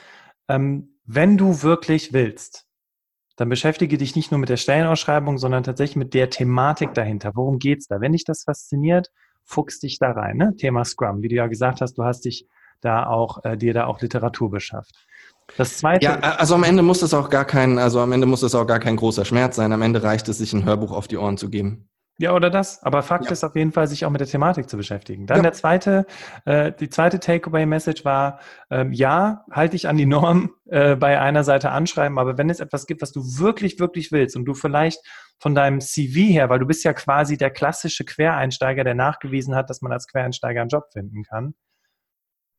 ähm, 0.48 1.00
wenn 1.06 1.38
du 1.38 1.64
wirklich 1.64 2.14
willst, 2.14 2.68
dann 3.36 3.50
beschäftige 3.50 3.98
dich 3.98 4.16
nicht 4.16 4.32
nur 4.32 4.40
mit 4.40 4.50
der 4.50 4.58
Stellenausschreibung, 4.58 5.38
sondern 5.40 5.64
tatsächlich 5.64 5.96
mit 5.96 6.14
der 6.14 6.30
Thematik 6.30 6.94
dahinter. 6.94 7.32
Worum 7.34 7.58
geht's 7.58 7.88
da? 7.88 8.00
Wenn 8.00 8.12
dich 8.12 8.26
das 8.26 8.44
fasziniert, 8.44 9.10
fuchs 9.44 9.80
dich 9.80 9.98
da 9.98 10.12
rein. 10.12 10.38
Ne? 10.38 10.56
Thema 10.56 10.86
Scrum, 10.86 11.22
wie 11.22 11.30
du 11.30 11.36
ja 11.36 11.48
gesagt 11.48 11.82
hast, 11.82 11.98
du 11.98 12.04
hast 12.04 12.26
dich 12.26 12.48
da 12.80 13.08
auch, 13.08 13.44
äh, 13.44 13.58
dir 13.58 13.74
da 13.74 13.86
auch 13.86 14.02
Literatur 14.02 14.52
beschafft. 14.52 15.06
Das 15.58 15.78
zweite. 15.78 16.06
Ja, 16.06 16.20
also 16.20 16.56
am 16.56 16.64
Ende 16.64 16.84
muss 16.84 17.02
es 17.02 17.14
auch 17.14 17.30
gar 17.30 17.46
kein, 17.46 17.78
also 17.78 18.00
am 18.00 18.12
Ende 18.12 18.26
muss 18.26 18.44
es 18.44 18.56
auch 18.56 18.66
gar 18.66 18.80
kein 18.80 18.96
großer 18.96 19.26
Schmerz 19.26 19.56
sein. 19.56 19.72
Am 19.72 19.82
Ende 19.82 20.04
reicht 20.04 20.28
es, 20.30 20.38
sich 20.38 20.54
ein 20.54 20.66
Hörbuch 20.66 20.92
auf 20.92 21.08
die 21.08 21.18
Ohren 21.18 21.38
zu 21.38 21.50
geben. 21.50 21.90
Ja, 22.20 22.36
oder 22.36 22.52
das. 22.52 22.82
Aber 22.84 23.02
Fakt 23.02 23.26
ja. 23.26 23.32
ist 23.32 23.44
auf 23.44 23.56
jeden 23.56 23.72
Fall, 23.72 23.88
sich 23.88 24.06
auch 24.06 24.12
mit 24.12 24.22
der 24.22 24.28
Thematik 24.28 24.70
zu 24.70 24.78
beschäftigen. 24.78 25.26
Dann 25.26 25.38
ja. 25.38 25.44
der 25.44 25.54
zweite, 25.54 26.06
äh, 26.46 26.72
die 26.72 26.90
zweite 26.90 27.20
Takeaway-Message 27.20 28.06
war, 28.06 28.40
ähm, 28.70 28.94
ja, 28.94 29.46
halte 29.52 29.72
dich 29.72 29.88
an 29.88 29.98
die 29.98 30.06
Norm 30.06 30.52
äh, 30.68 30.96
bei 30.96 31.20
einer 31.20 31.44
Seite 31.44 31.72
anschreiben, 31.72 32.20
aber 32.20 32.38
wenn 32.38 32.52
es 32.52 32.60
etwas 32.60 32.86
gibt, 32.86 33.02
was 33.02 33.12
du 33.12 33.22
wirklich, 33.40 33.80
wirklich 33.80 34.12
willst 34.12 34.36
und 34.36 34.46
du 34.46 34.54
vielleicht 34.54 35.00
von 35.40 35.56
deinem 35.56 35.82
CV 35.82 36.20
her, 36.32 36.50
weil 36.50 36.60
du 36.60 36.68
bist 36.68 36.84
ja 36.84 36.94
quasi 36.94 37.36
der 37.36 37.50
klassische 37.50 38.06
Quereinsteiger, 38.06 38.84
der 38.84 38.96
nachgewiesen 38.96 39.56
hat, 39.56 39.72
dass 39.72 39.82
man 39.82 39.92
als 39.92 40.08
Quereinsteiger 40.08 40.62
einen 40.62 40.70
Job 40.70 40.86
finden 40.94 41.24
kann, 41.24 41.56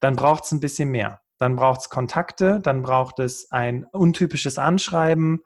dann 0.01 0.17
braucht 0.17 0.45
es 0.45 0.53
ein 0.53 0.61
bisschen 0.61 0.91
mehr. 0.91 1.21
Dann 1.39 1.57
braucht 1.57 1.81
es 1.81 1.89
Kontakte, 1.91 2.61
dann 2.61 2.83
braucht 2.83 3.19
es 3.19 3.51
ein 3.51 3.85
untypisches 3.85 4.59
Anschreiben, 4.59 5.43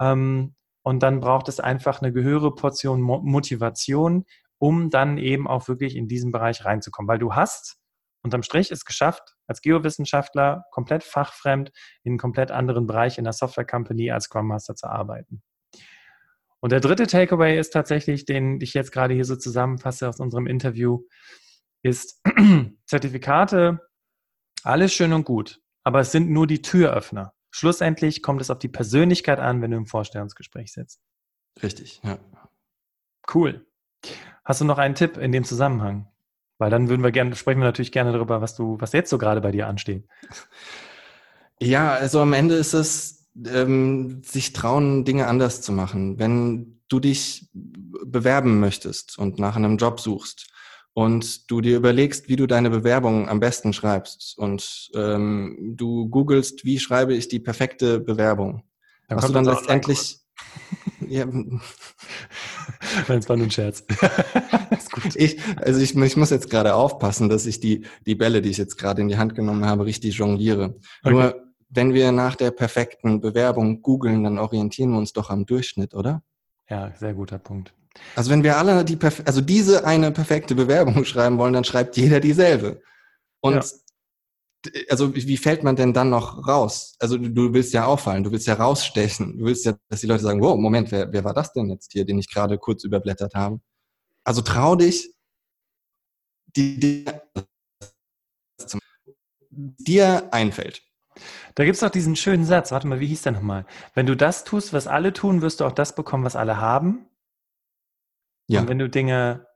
ähm, 0.00 0.54
und 0.88 1.02
dann 1.02 1.20
braucht 1.20 1.48
es 1.48 1.60
einfach 1.60 2.00
eine 2.00 2.14
gehöre 2.14 2.54
Portion 2.54 3.02
Motivation, 3.02 4.24
um 4.56 4.88
dann 4.88 5.18
eben 5.18 5.46
auch 5.46 5.68
wirklich 5.68 5.96
in 5.96 6.08
diesen 6.08 6.32
Bereich 6.32 6.64
reinzukommen. 6.64 7.08
Weil 7.08 7.18
du 7.18 7.34
hast 7.34 7.76
unterm 8.22 8.42
Strich 8.42 8.70
es 8.70 8.86
geschafft, 8.86 9.36
als 9.46 9.60
Geowissenschaftler 9.60 10.64
komplett 10.70 11.04
fachfremd 11.04 11.72
in 12.04 12.12
einem 12.12 12.18
komplett 12.18 12.50
anderen 12.50 12.86
Bereich 12.86 13.18
in 13.18 13.24
der 13.24 13.34
Software 13.34 13.66
Company 13.66 14.10
als 14.10 14.24
Scrum 14.24 14.46
Master 14.46 14.74
zu 14.74 14.86
arbeiten. 14.86 15.42
Und 16.60 16.72
der 16.72 16.80
dritte 16.80 17.06
Takeaway 17.06 17.58
ist 17.58 17.74
tatsächlich, 17.74 18.24
den 18.24 18.58
ich 18.62 18.72
jetzt 18.72 18.90
gerade 18.90 19.12
hier 19.12 19.26
so 19.26 19.36
zusammenfasse 19.36 20.08
aus 20.08 20.20
unserem 20.20 20.46
Interview, 20.46 21.02
ist 21.82 22.22
Zertifikate, 22.86 23.87
alles 24.64 24.92
schön 24.92 25.12
und 25.12 25.24
gut, 25.24 25.60
aber 25.84 26.00
es 26.00 26.12
sind 26.12 26.30
nur 26.30 26.46
die 26.46 26.62
Türöffner. 26.62 27.34
Schlussendlich 27.50 28.22
kommt 28.22 28.40
es 28.40 28.50
auf 28.50 28.58
die 28.58 28.68
Persönlichkeit 28.68 29.40
an, 29.40 29.62
wenn 29.62 29.70
du 29.70 29.76
im 29.76 29.86
Vorstellungsgespräch 29.86 30.72
sitzt. 30.72 31.00
Richtig, 31.62 32.00
ja. 32.04 32.18
Cool. 33.32 33.66
Hast 34.44 34.60
du 34.60 34.64
noch 34.64 34.78
einen 34.78 34.94
Tipp 34.94 35.16
in 35.16 35.32
dem 35.32 35.44
Zusammenhang? 35.44 36.08
Weil 36.58 36.70
dann 36.70 36.88
würden 36.88 37.02
wir 37.02 37.12
gerne, 37.12 37.36
sprechen 37.36 37.60
wir 37.60 37.66
natürlich 37.66 37.92
gerne 37.92 38.12
darüber, 38.12 38.40
was 38.40 38.56
du, 38.56 38.80
was 38.80 38.92
jetzt 38.92 39.10
so 39.10 39.18
gerade 39.18 39.40
bei 39.40 39.52
dir 39.52 39.66
ansteht. 39.66 40.06
Ja, 41.60 41.92
also 41.92 42.20
am 42.20 42.34
Ende 42.34 42.54
ist 42.54 42.72
es, 42.72 43.28
ähm, 43.46 44.22
sich 44.22 44.52
trauen, 44.52 45.04
Dinge 45.04 45.26
anders 45.26 45.60
zu 45.60 45.72
machen. 45.72 46.16
Wenn 46.16 46.80
du 46.88 47.00
dich 47.00 47.50
bewerben 47.52 48.60
möchtest 48.60 49.18
und 49.18 49.40
nach 49.40 49.56
einem 49.56 49.76
Job 49.76 49.98
suchst, 49.98 50.52
und 50.94 51.50
du 51.50 51.60
dir 51.60 51.76
überlegst, 51.76 52.28
wie 52.28 52.36
du 52.36 52.46
deine 52.46 52.70
Bewerbung 52.70 53.28
am 53.28 53.40
besten 53.40 53.72
schreibst 53.72 54.36
und 54.38 54.90
ähm, 54.94 55.74
du 55.76 56.08
googelst, 56.08 56.64
wie 56.64 56.78
schreibe 56.78 57.14
ich 57.14 57.28
die 57.28 57.40
perfekte 57.40 58.00
Bewerbung, 58.00 58.64
dann 59.08 59.18
was 59.18 59.26
du 59.26 59.32
dann 59.32 59.44
letztendlich 59.44 60.20
ja, 61.08 61.26
Nein, 63.08 63.18
es 63.18 63.28
war 63.28 63.36
nur 63.36 63.46
ein 63.46 63.50
Scherz. 63.50 63.84
ich, 65.14 65.38
also 65.56 65.80
ich, 65.80 65.96
ich, 65.96 66.16
muss 66.16 66.30
jetzt 66.30 66.50
gerade 66.50 66.74
aufpassen, 66.74 67.28
dass 67.28 67.46
ich 67.46 67.60
die, 67.60 67.84
die 68.06 68.14
Bälle, 68.14 68.42
die 68.42 68.50
ich 68.50 68.58
jetzt 68.58 68.76
gerade 68.76 69.02
in 69.02 69.08
die 69.08 69.18
Hand 69.18 69.34
genommen 69.34 69.64
habe, 69.64 69.84
richtig 69.84 70.16
jongliere. 70.16 70.76
Okay. 71.02 71.12
Nur 71.12 71.44
wenn 71.70 71.92
wir 71.94 72.12
nach 72.12 72.36
der 72.36 72.50
perfekten 72.50 73.20
Bewerbung 73.20 73.82
googeln, 73.82 74.24
dann 74.24 74.38
orientieren 74.38 74.90
wir 74.92 74.98
uns 74.98 75.12
doch 75.12 75.30
am 75.30 75.44
Durchschnitt, 75.44 75.94
oder? 75.94 76.22
Ja, 76.68 76.92
sehr 76.96 77.14
guter 77.14 77.38
Punkt. 77.38 77.74
Also 78.14 78.30
wenn 78.30 78.42
wir 78.42 78.56
alle 78.56 78.84
die 78.84 78.98
also 79.24 79.40
diese 79.40 79.86
eine 79.86 80.10
perfekte 80.10 80.54
Bewerbung 80.54 81.04
schreiben 81.06 81.38
wollen, 81.38 81.52
dann 81.52 81.64
schreibt 81.64 81.96
jeder 81.96 82.20
dieselbe. 82.20 82.82
Und 83.40 83.54
ja 83.54 83.62
also 84.88 85.14
wie 85.14 85.36
fällt 85.36 85.62
man 85.62 85.76
denn 85.76 85.92
dann 85.92 86.10
noch 86.10 86.46
raus? 86.46 86.96
Also 86.98 87.16
du, 87.16 87.52
willst 87.52 87.72
ja 87.72 87.84
auffallen, 87.84 88.24
du 88.24 88.32
willst 88.32 88.46
ja 88.46 88.54
rausstechen, 88.54 89.38
du 89.38 89.44
willst 89.44 89.64
ja, 89.64 89.74
dass 89.88 90.00
die 90.00 90.06
Leute 90.06 90.22
sagen, 90.22 90.40
wow, 90.40 90.56
Moment, 90.58 90.90
wer, 90.90 91.12
wer 91.12 91.24
war 91.24 91.34
das 91.34 91.52
denn 91.52 91.70
jetzt 91.70 91.92
hier, 91.92 92.04
den 92.04 92.18
ich 92.18 92.28
gerade 92.28 92.58
kurz 92.58 92.84
überblättert 92.84 93.34
habe? 93.34 93.60
Also 94.24 94.42
trau 94.42 94.74
dich, 94.76 95.14
die 96.56 97.04
dir 99.50 100.28
einfällt. 100.32 100.82
Da 101.54 101.64
gibt 101.64 101.74
es 101.74 101.80
doch 101.80 101.90
diesen 101.90 102.14
schönen 102.14 102.44
Satz, 102.44 102.70
warte 102.70 102.86
mal, 102.86 103.00
wie 103.00 103.06
hieß 103.06 103.22
der 103.22 103.32
nochmal? 103.32 103.66
Wenn 103.94 104.06
du 104.06 104.16
das 104.16 104.44
tust, 104.44 104.72
was 104.72 104.86
alle 104.86 105.12
tun, 105.12 105.42
wirst 105.42 105.60
du 105.60 105.64
auch 105.64 105.72
das 105.72 105.94
bekommen, 105.94 106.24
was 106.24 106.36
alle 106.36 106.60
haben. 106.60 107.07
Ja. 108.48 108.60
Und 108.60 108.68
wenn 108.68 108.78
du 108.78 108.88
Dinge 108.88 109.46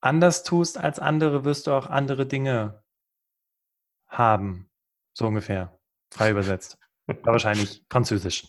anders 0.00 0.44
tust 0.44 0.78
als 0.78 0.98
andere, 0.98 1.44
wirst 1.44 1.66
du 1.66 1.72
auch 1.72 1.88
andere 1.88 2.26
Dinge 2.26 2.82
haben. 4.06 4.70
So 5.14 5.26
ungefähr. 5.26 5.78
Frei 6.10 6.30
übersetzt. 6.30 6.78
War 7.06 7.32
wahrscheinlich 7.32 7.84
Französisch. 7.90 8.46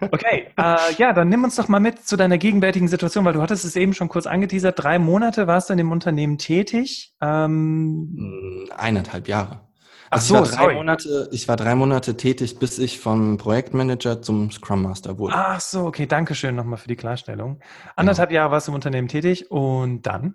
Okay, 0.00 0.48
äh, 0.56 0.94
ja, 0.96 1.12
dann 1.12 1.28
nimm 1.28 1.44
uns 1.44 1.56
doch 1.56 1.68
mal 1.68 1.80
mit 1.80 2.06
zu 2.06 2.16
deiner 2.16 2.38
gegenwärtigen 2.38 2.88
Situation, 2.88 3.24
weil 3.24 3.34
du 3.34 3.42
hattest 3.42 3.64
es 3.64 3.76
eben 3.76 3.92
schon 3.92 4.08
kurz 4.08 4.26
angeteasert. 4.26 4.82
Drei 4.82 4.98
Monate 4.98 5.46
warst 5.46 5.68
du 5.68 5.74
in 5.74 5.78
dem 5.78 5.90
Unternehmen 5.90 6.38
tätig. 6.38 7.14
Ähm, 7.20 8.14
hm, 8.16 8.70
Eineinhalb 8.76 9.28
Jahre. 9.28 9.68
Ach 10.14 10.16
also 10.16 10.44
so, 10.44 10.44
ich 10.44 10.58
war, 10.58 10.66
drei 10.66 10.74
Monate, 10.74 11.28
ich 11.32 11.48
war 11.48 11.56
drei 11.56 11.74
Monate 11.74 12.16
tätig, 12.18 12.58
bis 12.58 12.78
ich 12.78 13.00
vom 13.00 13.38
Projektmanager 13.38 14.20
zum 14.20 14.50
Scrum 14.50 14.82
Master 14.82 15.18
wurde. 15.18 15.34
Ach 15.34 15.58
so, 15.58 15.86
okay, 15.86 16.04
danke 16.04 16.34
schön 16.34 16.54
nochmal 16.54 16.76
für 16.76 16.88
die 16.88 16.96
Klarstellung. 16.96 17.60
Anderthalb 17.96 18.28
genau. 18.28 18.42
Jahre 18.42 18.52
warst 18.52 18.68
du 18.68 18.72
im 18.72 18.74
Unternehmen 18.74 19.08
tätig 19.08 19.50
und 19.50 20.02
dann? 20.02 20.34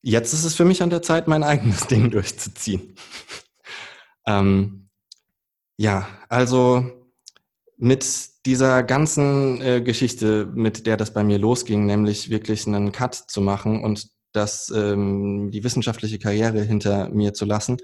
Jetzt 0.00 0.32
ist 0.32 0.44
es 0.44 0.54
für 0.54 0.64
mich 0.64 0.82
an 0.82 0.88
der 0.88 1.02
Zeit, 1.02 1.28
mein 1.28 1.42
eigenes 1.42 1.86
Ding 1.86 2.10
durchzuziehen. 2.10 2.94
ähm, 4.26 4.88
ja, 5.76 6.08
also 6.30 6.90
mit 7.76 8.46
dieser 8.46 8.82
ganzen 8.82 9.60
äh, 9.60 9.82
Geschichte, 9.82 10.50
mit 10.54 10.86
der 10.86 10.96
das 10.96 11.12
bei 11.12 11.24
mir 11.24 11.38
losging, 11.38 11.84
nämlich 11.84 12.30
wirklich 12.30 12.66
einen 12.66 12.90
Cut 12.90 13.16
zu 13.16 13.42
machen 13.42 13.84
und 13.84 14.08
das, 14.32 14.72
ähm, 14.74 15.50
die 15.50 15.64
wissenschaftliche 15.64 16.18
Karriere 16.18 16.62
hinter 16.62 17.08
mir 17.10 17.34
zu 17.34 17.44
lassen, 17.44 17.78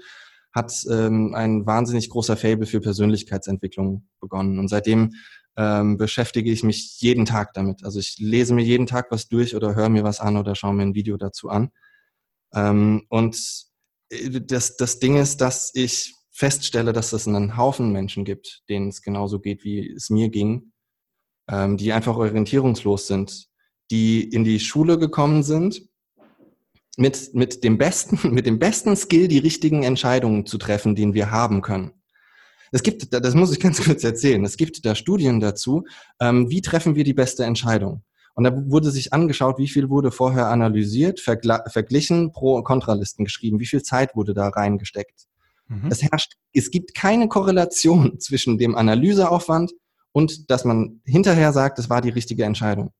hat 0.53 0.73
ähm, 0.89 1.33
ein 1.35 1.65
wahnsinnig 1.65 2.09
großer 2.09 2.37
Fable 2.37 2.65
für 2.65 2.81
Persönlichkeitsentwicklung 2.81 4.07
begonnen. 4.19 4.59
Und 4.59 4.69
seitdem 4.69 5.13
ähm, 5.57 5.97
beschäftige 5.97 6.51
ich 6.51 6.63
mich 6.63 6.99
jeden 7.01 7.25
Tag 7.25 7.53
damit. 7.53 7.83
Also 7.83 7.99
ich 7.99 8.17
lese 8.19 8.53
mir 8.53 8.63
jeden 8.63 8.87
Tag 8.87 9.07
was 9.11 9.27
durch 9.27 9.55
oder 9.55 9.75
höre 9.75 9.89
mir 9.89 10.03
was 10.03 10.19
an 10.19 10.37
oder 10.37 10.55
schaue 10.55 10.73
mir 10.73 10.83
ein 10.83 10.95
Video 10.95 11.17
dazu 11.17 11.49
an. 11.49 11.69
Ähm, 12.53 13.05
und 13.09 13.37
äh, 14.09 14.41
das, 14.41 14.77
das 14.77 14.99
Ding 14.99 15.17
ist, 15.17 15.41
dass 15.41 15.71
ich 15.73 16.15
feststelle, 16.31 16.93
dass 16.93 17.13
es 17.13 17.27
einen 17.27 17.57
Haufen 17.57 17.91
Menschen 17.91 18.23
gibt, 18.23 18.63
denen 18.69 18.89
es 18.89 19.01
genauso 19.01 19.39
geht, 19.39 19.63
wie 19.63 19.91
es 19.91 20.11
mir 20.11 20.29
ging, 20.29 20.71
ähm, 21.49 21.77
die 21.77 21.91
einfach 21.91 22.15
orientierungslos 22.15 23.07
sind, 23.07 23.47
die 23.89 24.23
in 24.23 24.43
die 24.43 24.59
Schule 24.59 24.99
gekommen 24.99 25.41
sind, 25.41 25.81
mit, 26.97 27.33
mit, 27.33 27.63
dem 27.63 27.77
besten, 27.77 28.19
mit 28.33 28.45
dem 28.45 28.59
besten 28.59 28.97
Skill 28.97 29.29
die 29.29 29.37
richtigen 29.37 29.83
Entscheidungen 29.83 30.45
zu 30.45 30.57
treffen, 30.57 30.95
den 30.95 31.13
wir 31.13 31.31
haben 31.31 31.61
können. 31.61 31.91
Es 32.73 32.83
gibt, 32.83 33.13
das 33.13 33.33
muss 33.33 33.53
ich 33.53 33.61
ganz 33.61 33.81
kurz 33.85 34.03
erzählen, 34.03 34.43
es 34.43 34.57
gibt 34.57 34.85
da 34.85 34.95
Studien 34.95 35.39
dazu, 35.39 35.85
ähm, 36.19 36.49
wie 36.49 36.61
treffen 36.61 36.95
wir 36.95 37.05
die 37.05 37.13
beste 37.13 37.45
Entscheidung. 37.45 38.03
Und 38.35 38.43
da 38.43 38.51
wurde 38.53 38.91
sich 38.91 39.13
angeschaut, 39.13 39.57
wie 39.57 39.67
viel 39.67 39.89
wurde 39.89 40.11
vorher 40.11 40.49
analysiert, 40.49 41.19
verglichen, 41.19 42.31
Pro- 42.31 42.55
und 42.55 42.65
Kontralisten 42.65 43.25
geschrieben, 43.25 43.59
wie 43.59 43.65
viel 43.65 43.81
Zeit 43.81 44.15
wurde 44.15 44.35
da 44.35 44.49
reingesteckt. 44.49 45.25
Mhm. 45.67 45.89
Es 45.89 46.03
herrscht, 46.03 46.33
es 46.53 46.69
gibt 46.69 46.93
keine 46.93 47.29
Korrelation 47.29 48.19
zwischen 48.19 48.59
dem 48.59 48.75
Analyseaufwand 48.75 49.71
und 50.11 50.51
dass 50.51 50.65
man 50.65 51.01
hinterher 51.03 51.51
sagt, 51.51 51.79
es 51.79 51.89
war 51.89 52.01
die 52.01 52.09
richtige 52.09 52.43
Entscheidung. 52.43 52.91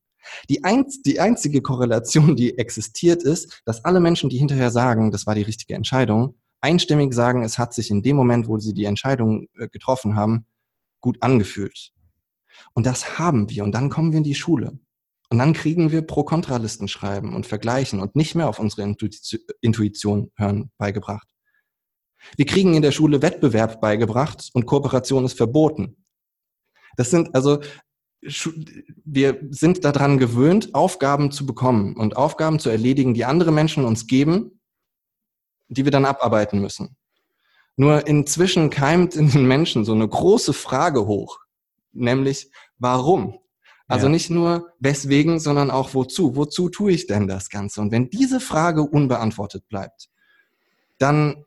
Die, 0.49 0.63
einz 0.63 1.01
die 1.01 1.19
einzige 1.19 1.61
Korrelation, 1.61 2.35
die 2.35 2.57
existiert, 2.57 3.23
ist, 3.23 3.61
dass 3.65 3.85
alle 3.85 3.99
Menschen, 3.99 4.29
die 4.29 4.37
hinterher 4.37 4.71
sagen, 4.71 5.11
das 5.11 5.25
war 5.25 5.35
die 5.35 5.43
richtige 5.43 5.75
Entscheidung, 5.75 6.35
einstimmig 6.61 7.13
sagen, 7.13 7.43
es 7.43 7.57
hat 7.57 7.73
sich 7.73 7.91
in 7.91 8.01
dem 8.01 8.15
Moment, 8.15 8.47
wo 8.47 8.57
sie 8.57 8.73
die 8.73 8.85
Entscheidung 8.85 9.47
äh, 9.57 9.67
getroffen 9.67 10.15
haben, 10.15 10.45
gut 11.01 11.17
angefühlt. 11.21 11.91
Und 12.73 12.85
das 12.85 13.19
haben 13.19 13.49
wir. 13.49 13.63
Und 13.63 13.73
dann 13.73 13.89
kommen 13.89 14.11
wir 14.11 14.17
in 14.17 14.23
die 14.23 14.35
Schule. 14.35 14.79
Und 15.29 15.39
dann 15.39 15.53
kriegen 15.53 15.91
wir 15.91 16.01
Pro-Kontralisten 16.01 16.87
schreiben 16.87 17.35
und 17.35 17.45
vergleichen 17.45 17.99
und 17.99 18.15
nicht 18.15 18.35
mehr 18.35 18.47
auf 18.47 18.59
unsere 18.59 18.83
Intuition 19.61 20.31
hören 20.35 20.71
beigebracht. 20.77 21.27
Wir 22.37 22.45
kriegen 22.45 22.73
in 22.73 22.81
der 22.81 22.91
Schule 22.91 23.21
Wettbewerb 23.21 23.81
beigebracht 23.81 24.49
und 24.53 24.65
Kooperation 24.65 25.25
ist 25.25 25.37
verboten. 25.37 26.05
Das 26.95 27.11
sind 27.11 27.35
also, 27.35 27.59
wir 28.21 29.39
sind 29.49 29.85
daran 29.85 30.17
gewöhnt, 30.17 30.73
Aufgaben 30.73 31.31
zu 31.31 31.45
bekommen 31.45 31.95
und 31.95 32.17
Aufgaben 32.17 32.59
zu 32.59 32.69
erledigen, 32.69 33.13
die 33.13 33.25
andere 33.25 33.51
Menschen 33.51 33.85
uns 33.85 34.07
geben, 34.07 34.59
die 35.67 35.85
wir 35.85 35.91
dann 35.91 36.05
abarbeiten 36.05 36.59
müssen. 36.59 36.95
Nur 37.75 38.07
inzwischen 38.07 38.69
keimt 38.69 39.15
in 39.15 39.29
den 39.29 39.47
Menschen 39.47 39.85
so 39.85 39.93
eine 39.93 40.07
große 40.07 40.53
Frage 40.53 41.05
hoch, 41.05 41.39
nämlich 41.91 42.51
warum? 42.79 43.39
Also 43.87 44.07
ja. 44.07 44.11
nicht 44.11 44.29
nur 44.29 44.73
weswegen, 44.79 45.39
sondern 45.39 45.71
auch 45.71 45.93
wozu. 45.93 46.35
Wozu 46.35 46.69
tue 46.69 46.91
ich 46.91 47.07
denn 47.07 47.27
das 47.27 47.49
Ganze? 47.49 47.79
Und 47.81 47.91
wenn 47.91 48.09
diese 48.09 48.39
Frage 48.39 48.81
unbeantwortet 48.81 49.67
bleibt, 49.69 50.09
dann 50.97 51.45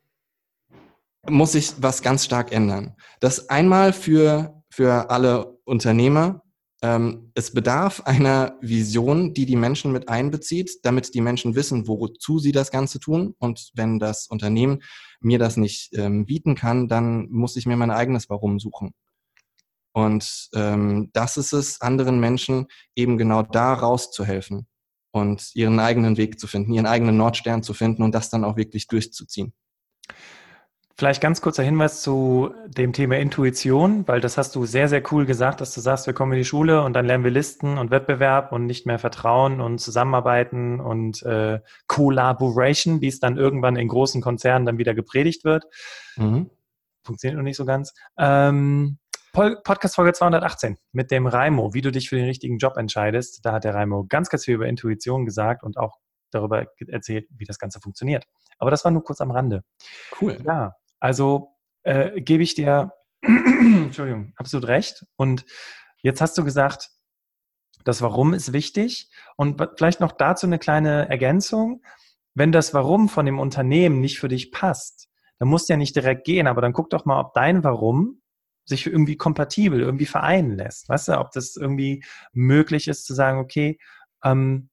muss 1.29 1.53
ich 1.53 1.73
was 1.79 2.01
ganz 2.01 2.25
stark 2.25 2.51
ändern. 2.51 2.95
Das 3.19 3.49
einmal 3.49 3.93
für, 3.93 4.63
für 4.69 5.11
alle 5.11 5.59
Unternehmer. 5.65 6.41
Ähm, 6.83 7.31
es 7.35 7.53
bedarf 7.53 8.01
einer 8.05 8.57
Vision, 8.61 9.33
die 9.33 9.45
die 9.45 9.55
Menschen 9.55 9.91
mit 9.91 10.09
einbezieht, 10.09 10.79
damit 10.83 11.13
die 11.13 11.21
Menschen 11.21 11.53
wissen, 11.55 11.87
wozu 11.87 12.39
sie 12.39 12.51
das 12.51 12.71
Ganze 12.71 12.99
tun. 12.99 13.35
Und 13.37 13.71
wenn 13.75 13.99
das 13.99 14.27
Unternehmen 14.27 14.81
mir 15.19 15.37
das 15.37 15.57
nicht 15.57 15.93
ähm, 15.93 16.25
bieten 16.25 16.55
kann, 16.55 16.87
dann 16.87 17.29
muss 17.29 17.55
ich 17.55 17.67
mir 17.67 17.77
mein 17.77 17.91
eigenes 17.91 18.29
Warum 18.29 18.59
suchen. 18.59 18.93
Und 19.93 20.49
ähm, 20.55 21.09
das 21.13 21.37
ist 21.37 21.53
es, 21.53 21.81
anderen 21.81 22.19
Menschen 22.19 22.67
eben 22.95 23.17
genau 23.17 23.43
da 23.43 23.73
rauszuhelfen 23.73 24.67
und 25.11 25.51
ihren 25.53 25.79
eigenen 25.79 26.17
Weg 26.17 26.39
zu 26.39 26.47
finden, 26.47 26.73
ihren 26.73 26.85
eigenen 26.85 27.17
Nordstern 27.17 27.61
zu 27.61 27.73
finden 27.73 28.01
und 28.01 28.15
das 28.15 28.29
dann 28.29 28.45
auch 28.45 28.55
wirklich 28.55 28.87
durchzuziehen. 28.87 29.53
Vielleicht 31.01 31.19
ganz 31.19 31.41
kurzer 31.41 31.63
Hinweis 31.63 32.03
zu 32.03 32.53
dem 32.67 32.93
Thema 32.93 33.17
Intuition, 33.17 34.07
weil 34.07 34.21
das 34.21 34.37
hast 34.37 34.55
du 34.55 34.67
sehr, 34.67 34.87
sehr 34.87 35.01
cool 35.11 35.25
gesagt, 35.25 35.59
dass 35.59 35.73
du 35.73 35.81
sagst, 35.81 36.05
wir 36.05 36.13
kommen 36.13 36.33
in 36.33 36.37
die 36.37 36.45
Schule 36.45 36.83
und 36.83 36.93
dann 36.93 37.07
lernen 37.07 37.23
wir 37.23 37.31
Listen 37.31 37.79
und 37.79 37.89
Wettbewerb 37.89 38.51
und 38.51 38.67
nicht 38.67 38.85
mehr 38.85 38.99
Vertrauen 38.99 39.61
und 39.61 39.79
Zusammenarbeiten 39.79 40.79
und 40.79 41.23
äh, 41.23 41.59
Collaboration, 41.87 43.01
wie 43.01 43.07
es 43.07 43.19
dann 43.19 43.37
irgendwann 43.37 43.77
in 43.77 43.87
großen 43.87 44.21
Konzernen 44.21 44.67
dann 44.67 44.77
wieder 44.77 44.93
gepredigt 44.93 45.43
wird. 45.43 45.63
Mhm. 46.17 46.51
Funktioniert 47.03 47.35
noch 47.35 47.45
nicht 47.45 47.57
so 47.57 47.65
ganz. 47.65 47.95
Ähm, 48.19 48.99
Podcast 49.33 49.95
Folge 49.95 50.13
218 50.13 50.77
mit 50.91 51.09
dem 51.09 51.25
Raimo, 51.25 51.73
wie 51.73 51.81
du 51.81 51.91
dich 51.91 52.09
für 52.09 52.17
den 52.17 52.25
richtigen 52.25 52.59
Job 52.59 52.77
entscheidest. 52.77 53.43
Da 53.43 53.53
hat 53.53 53.63
der 53.63 53.73
Raimo 53.73 54.05
ganz, 54.07 54.29
ganz 54.29 54.45
viel 54.45 54.53
über 54.53 54.67
Intuition 54.67 55.25
gesagt 55.25 55.63
und 55.63 55.77
auch 55.77 55.97
darüber 56.29 56.67
erzählt, 56.89 57.25
wie 57.31 57.45
das 57.45 57.57
Ganze 57.57 57.79
funktioniert. 57.79 58.25
Aber 58.59 58.69
das 58.69 58.85
war 58.85 58.91
nur 58.91 59.03
kurz 59.03 59.19
am 59.19 59.31
Rande. 59.31 59.63
Cool. 60.21 60.37
Ja, 60.45 60.75
also 61.01 61.57
äh, 61.83 62.21
gebe 62.21 62.43
ich 62.43 62.55
dir, 62.55 62.93
Entschuldigung, 63.21 64.31
absolut 64.37 64.67
recht. 64.69 65.05
Und 65.17 65.45
jetzt 66.01 66.21
hast 66.21 66.37
du 66.37 66.45
gesagt, 66.45 66.91
das 67.83 68.01
Warum 68.01 68.33
ist 68.33 68.53
wichtig. 68.53 69.09
Und 69.35 69.61
vielleicht 69.75 69.99
noch 69.99 70.13
dazu 70.13 70.45
eine 70.45 70.59
kleine 70.59 71.09
Ergänzung. 71.09 71.83
Wenn 72.33 72.51
das 72.51 72.73
Warum 72.73 73.09
von 73.09 73.25
dem 73.25 73.39
Unternehmen 73.39 73.99
nicht 73.99 74.19
für 74.19 74.29
dich 74.29 74.51
passt, 74.51 75.09
dann 75.39 75.49
musst 75.49 75.67
du 75.67 75.73
ja 75.73 75.77
nicht 75.77 75.95
direkt 75.95 76.23
gehen, 76.23 76.47
aber 76.47 76.61
dann 76.61 76.73
guck 76.73 76.89
doch 76.91 77.05
mal, 77.05 77.19
ob 77.19 77.33
dein 77.33 77.63
Warum 77.63 78.21
sich 78.65 78.85
irgendwie 78.85 79.17
kompatibel 79.17 79.81
irgendwie 79.81 80.05
vereinen 80.05 80.55
lässt. 80.55 80.87
Weißt 80.87 81.07
du, 81.07 81.19
ob 81.19 81.31
das 81.31 81.55
irgendwie 81.55 82.03
möglich 82.31 82.87
ist 82.87 83.05
zu 83.05 83.15
sagen, 83.15 83.39
okay, 83.39 83.79
ähm, 84.23 84.69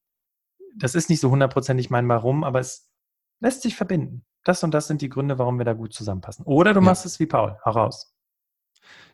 das 0.76 0.94
ist 0.94 1.08
nicht 1.08 1.20
so 1.20 1.30
hundertprozentig 1.30 1.88
mein 1.88 2.08
Warum, 2.08 2.44
aber 2.44 2.60
es 2.60 2.88
lässt 3.40 3.62
sich 3.62 3.76
verbinden. 3.76 4.26
Das 4.48 4.64
und 4.64 4.72
das 4.72 4.86
sind 4.86 5.02
die 5.02 5.10
Gründe, 5.10 5.38
warum 5.38 5.58
wir 5.58 5.66
da 5.66 5.74
gut 5.74 5.92
zusammenpassen. 5.92 6.42
Oder 6.46 6.72
du 6.72 6.80
machst 6.80 7.04
es 7.04 7.20
wie 7.20 7.26
Paul, 7.26 7.58
heraus. 7.64 8.14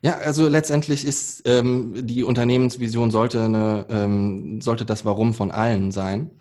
Ja, 0.00 0.18
also 0.18 0.46
letztendlich 0.46 1.04
ist 1.04 1.42
ähm, 1.44 2.06
die 2.06 2.22
Unternehmensvision 2.22 3.10
sollte 3.10 3.42
eine, 3.42 3.84
ähm, 3.88 4.60
sollte 4.60 4.84
das 4.84 5.04
Warum 5.04 5.34
von 5.34 5.50
allen 5.50 5.90
sein. 5.90 6.40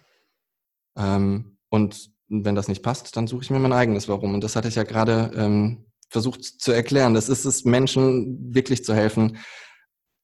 Ähm, 0.95 1.57
und 1.69 2.11
wenn 2.27 2.53
das 2.53 2.67
nicht 2.67 2.83
passt, 2.83 3.17
dann 3.17 3.25
suche 3.25 3.41
ich 3.41 3.49
mir 3.49 3.57
mein 3.57 3.73
eigenes 3.73 4.07
Warum. 4.09 4.35
Und 4.35 4.43
das 4.43 4.55
hatte 4.55 4.67
ich 4.67 4.75
ja 4.75 4.83
gerade 4.83 5.31
ähm, 5.35 5.85
versucht 6.09 6.43
zu 6.43 6.71
erklären. 6.71 7.15
Das 7.15 7.29
ist 7.29 7.45
es, 7.45 7.65
Menschen 7.65 8.53
wirklich 8.53 8.85
zu 8.85 8.93
helfen, 8.93 9.37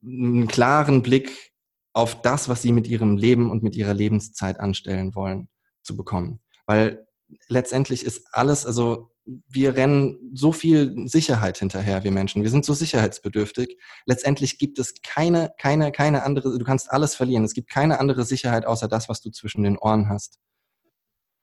einen 0.04 0.48
klaren 0.48 1.02
Blick 1.02 1.54
auf 1.94 2.22
das, 2.22 2.50
was 2.50 2.62
sie 2.62 2.72
mit 2.72 2.88
ihrem 2.88 3.18
Leben 3.18 3.50
und 3.50 3.64
mit 3.64 3.76
ihrer 3.76 3.96
Lebenszeit 3.96 4.60
anstellen 4.60 5.16
wollen, 5.16 5.50
zu 5.82 5.98
bekommen. 5.98 6.40
Weil 6.68 7.09
letztendlich 7.48 8.04
ist 8.06 8.28
alles, 8.32 8.66
also 8.66 9.12
wir 9.26 9.76
rennen 9.76 10.32
so 10.34 10.52
viel 10.52 11.08
Sicherheit 11.08 11.58
hinterher, 11.58 12.04
wir 12.04 12.12
Menschen. 12.12 12.44
Wir 12.44 12.50
sind 12.50 12.66
so 12.66 12.74
sicherheitsbedürftig. 12.74 13.78
Letztendlich 14.06 14.58
gibt 14.58 14.80
es 14.80 14.96
keine, 15.04 15.52
keine, 15.60 15.92
keine 15.92 16.24
andere, 16.24 16.58
du 16.58 16.66
kannst 16.66 16.92
alles 16.92 17.16
verlieren. 17.16 17.44
Es 17.44 17.54
gibt 17.54 17.70
keine 17.70 18.00
andere 18.00 18.26
Sicherheit 18.26 18.66
außer 18.66 18.88
das, 18.88 19.10
was 19.10 19.22
du 19.22 19.30
zwischen 19.30 19.64
den 19.64 19.78
Ohren 19.78 20.10
hast. 20.10 20.40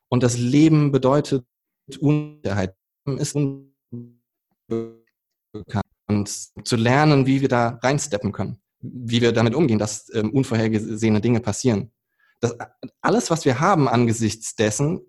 Und 0.08 0.22
das 0.22 0.36
Leben 0.36 0.92
bedeutet 0.92 1.44
Unsicherheit. 2.00 2.74
Ist 3.06 3.36
unbekannt. 3.36 3.76
Und 6.08 6.28
zu 6.66 6.76
lernen, 6.76 7.26
wie 7.26 7.40
wir 7.40 7.48
da 7.48 7.78
reinsteppen 7.82 8.32
können. 8.32 8.60
Wie 8.80 9.20
wir 9.20 9.32
damit 9.32 9.54
umgehen, 9.54 9.78
dass 9.78 10.12
ähm, 10.14 10.30
unvorhergesehene 10.30 11.20
Dinge 11.20 11.40
passieren. 11.40 11.92
Das, 12.40 12.56
alles, 13.00 13.30
was 13.30 13.44
wir 13.44 13.60
haben 13.60 13.88
angesichts 13.88 14.54
dessen, 14.54 15.00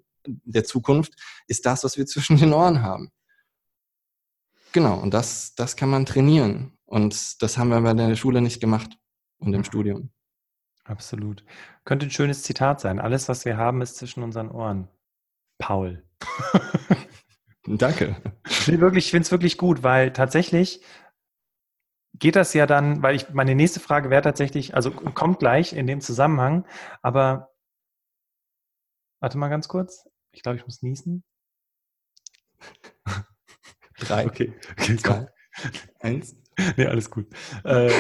der 0.44 0.64
Zukunft, 0.64 1.14
ist 1.48 1.66
das, 1.66 1.84
was 1.84 1.98
wir 1.98 2.06
zwischen 2.06 2.38
den 2.38 2.54
Ohren 2.54 2.82
haben. 2.82 3.12
Genau, 4.74 5.00
und 5.00 5.14
das, 5.14 5.56
das 5.56 5.76
kann 5.76 5.90
man 5.90 6.06
trainieren. 6.06 6.78
Und 6.86 7.42
das 7.42 7.58
haben 7.58 7.70
wir 7.70 7.82
bei 7.82 7.94
der 7.94 8.16
Schule 8.16 8.42
nicht 8.42 8.60
gemacht 8.60 8.98
und 9.40 9.54
im 9.54 9.64
Studium. 9.64 10.12
Absolut. 10.84 11.44
Könnte 11.84 12.06
ein 12.06 12.12
schönes 12.12 12.44
Zitat 12.44 12.80
sein. 12.80 13.00
Alles, 13.00 13.28
was 13.28 13.44
wir 13.44 13.58
haben, 13.58 13.82
ist 13.82 13.98
zwischen 13.98 14.24
unseren 14.24 14.50
Ohren. 14.50 14.88
Paul. 15.58 16.04
Danke. 17.66 18.16
Ich, 18.48 18.80
wirklich, 18.80 19.06
ich 19.06 19.12
finde 19.12 19.26
es 19.26 19.32
wirklich 19.32 19.58
gut, 19.58 19.84
weil 19.84 20.14
tatsächlich 20.14 20.82
geht 22.14 22.36
das 22.36 22.54
ja 22.54 22.66
dann, 22.66 23.04
weil 23.04 23.16
ich 23.16 23.30
meine 23.34 23.56
nächste 23.56 23.80
Frage 23.80 24.10
wäre 24.10 24.22
tatsächlich, 24.22 24.76
also 24.76 24.92
kommt 24.92 25.40
gleich 25.40 25.74
in 25.74 25.88
dem 25.88 26.02
Zusammenhang, 26.02 26.66
aber 27.02 27.54
warte 29.20 29.38
mal 29.38 29.50
ganz 29.50 29.68
kurz. 29.68 30.08
Ich 30.38 30.44
glaube, 30.44 30.58
ich 30.58 30.66
muss 30.66 30.84
niesen. 30.84 31.24
Drei. 33.98 34.28
Okay. 34.28 34.54
okay 34.80 34.96
zwei, 34.98 35.28
eins. 36.00 36.36
Nee, 36.76 36.86
alles 36.86 37.10
gut. 37.10 37.26
Äh, 37.64 37.92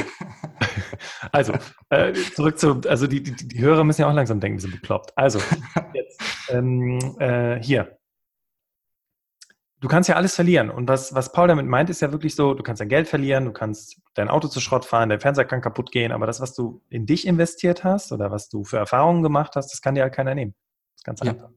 also, 1.31 1.53
äh, 1.89 2.13
zurück 2.13 2.59
zu, 2.59 2.81
also 2.87 3.07
die, 3.07 3.23
die, 3.23 3.33
die 3.47 3.59
Hörer 3.59 3.83
müssen 3.83 4.01
ja 4.01 4.09
auch 4.09 4.13
langsam 4.13 4.39
denken, 4.39 4.59
die 4.59 4.61
sind 4.61 4.71
bekloppt. 4.79 5.17
Also, 5.17 5.39
jetzt, 5.95 6.21
ähm, 6.49 6.99
äh, 7.19 7.59
hier. 7.59 7.97
Du 9.79 9.87
kannst 9.87 10.07
ja 10.07 10.15
alles 10.15 10.35
verlieren. 10.35 10.69
Und 10.69 10.87
was, 10.87 11.15
was 11.15 11.31
Paul 11.31 11.47
damit 11.47 11.65
meint, 11.65 11.89
ist 11.89 12.01
ja 12.01 12.11
wirklich 12.11 12.35
so, 12.35 12.53
du 12.53 12.61
kannst 12.61 12.81
dein 12.81 12.89
Geld 12.89 13.07
verlieren, 13.07 13.45
du 13.45 13.51
kannst 13.51 13.99
dein 14.13 14.29
Auto 14.29 14.47
zu 14.47 14.59
Schrott 14.59 14.85
fahren, 14.85 15.09
dein 15.09 15.21
Fernseher 15.21 15.45
kann 15.45 15.61
kaputt 15.61 15.91
gehen, 15.91 16.11
aber 16.11 16.27
das, 16.27 16.39
was 16.39 16.53
du 16.53 16.83
in 16.89 17.07
dich 17.07 17.25
investiert 17.25 17.83
hast 17.83 18.11
oder 18.11 18.29
was 18.29 18.47
du 18.47 18.63
für 18.63 18.77
Erfahrungen 18.77 19.23
gemacht 19.23 19.55
hast, 19.55 19.71
das 19.71 19.81
kann 19.81 19.95
dir 19.95 20.03
halt 20.03 20.13
keiner 20.13 20.35
nehmen. 20.35 20.53
Das 20.93 20.99
ist 21.01 21.03
ganz 21.03 21.19
Ja. 21.21 21.31
einfach. 21.31 21.49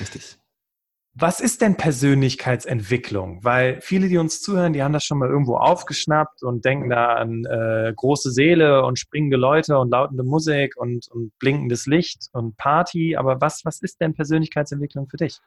Richtig. 0.00 0.38
Was 1.20 1.40
ist 1.40 1.62
denn 1.62 1.76
Persönlichkeitsentwicklung? 1.76 3.42
Weil 3.42 3.80
viele, 3.80 4.08
die 4.08 4.18
uns 4.18 4.40
zuhören, 4.40 4.72
die 4.72 4.84
haben 4.84 4.92
das 4.92 5.04
schon 5.04 5.18
mal 5.18 5.28
irgendwo 5.28 5.56
aufgeschnappt 5.56 6.44
und 6.44 6.64
denken 6.64 6.90
da 6.90 7.14
an 7.14 7.44
äh, 7.44 7.92
große 7.96 8.30
Seele 8.30 8.84
und 8.84 9.00
springende 9.00 9.36
Leute 9.36 9.78
und 9.78 9.90
lautende 9.90 10.22
Musik 10.22 10.76
und, 10.76 11.08
und 11.08 11.36
blinkendes 11.40 11.86
Licht 11.86 12.28
und 12.32 12.56
Party. 12.56 13.16
Aber 13.16 13.40
was, 13.40 13.64
was 13.64 13.80
ist 13.80 14.00
denn 14.00 14.14
Persönlichkeitsentwicklung 14.14 15.08
für 15.08 15.16
dich? 15.16 15.38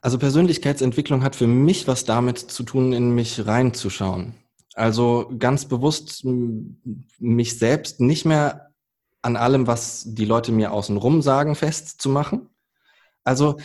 Also 0.00 0.18
Persönlichkeitsentwicklung 0.18 1.24
hat 1.24 1.34
für 1.34 1.48
mich 1.48 1.88
was 1.88 2.04
damit 2.04 2.38
zu 2.38 2.62
tun, 2.62 2.92
in 2.92 3.16
mich 3.16 3.46
reinzuschauen. 3.46 4.34
Also 4.74 5.32
ganz 5.38 5.66
bewusst 5.66 6.24
mich 7.18 7.58
selbst 7.58 8.00
nicht 8.00 8.26
mehr 8.26 8.70
an 9.22 9.36
allem, 9.36 9.66
was 9.66 10.04
die 10.06 10.26
Leute 10.26 10.52
mir 10.52 10.72
außenrum 10.72 11.22
sagen, 11.22 11.54
festzumachen. 11.54 12.50
Also 13.24 13.56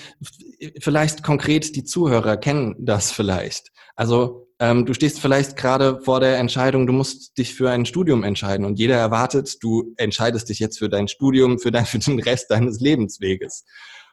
vielleicht 0.80 1.22
konkret 1.22 1.76
die 1.76 1.84
Zuhörer 1.84 2.38
kennen 2.38 2.76
das 2.80 3.12
vielleicht. 3.12 3.72
Also 3.96 4.48
ähm, 4.60 4.86
du 4.86 4.94
stehst 4.94 5.20
vielleicht 5.20 5.56
gerade 5.56 6.02
vor 6.02 6.20
der 6.20 6.38
Entscheidung, 6.38 6.88
du 6.88 6.94
musst 6.94 7.38
dich 7.38 7.54
für 7.56 7.70
ein 7.70 7.86
Studium 7.86 8.24
entscheiden 8.24 8.66
und 8.66 8.80
jeder 8.80 8.98
erwartet, 8.98 9.58
du 9.62 9.94
entscheidest 9.98 10.50
dich 10.50 10.60
jetzt 10.60 10.80
für 10.80 10.90
dein 10.90 11.08
Studium, 11.08 11.60
für, 11.60 11.72
dein, 11.72 11.86
für 11.86 12.00
den 12.00 12.20
Rest 12.20 12.50
deines 12.52 12.80
Lebensweges. 12.80 13.66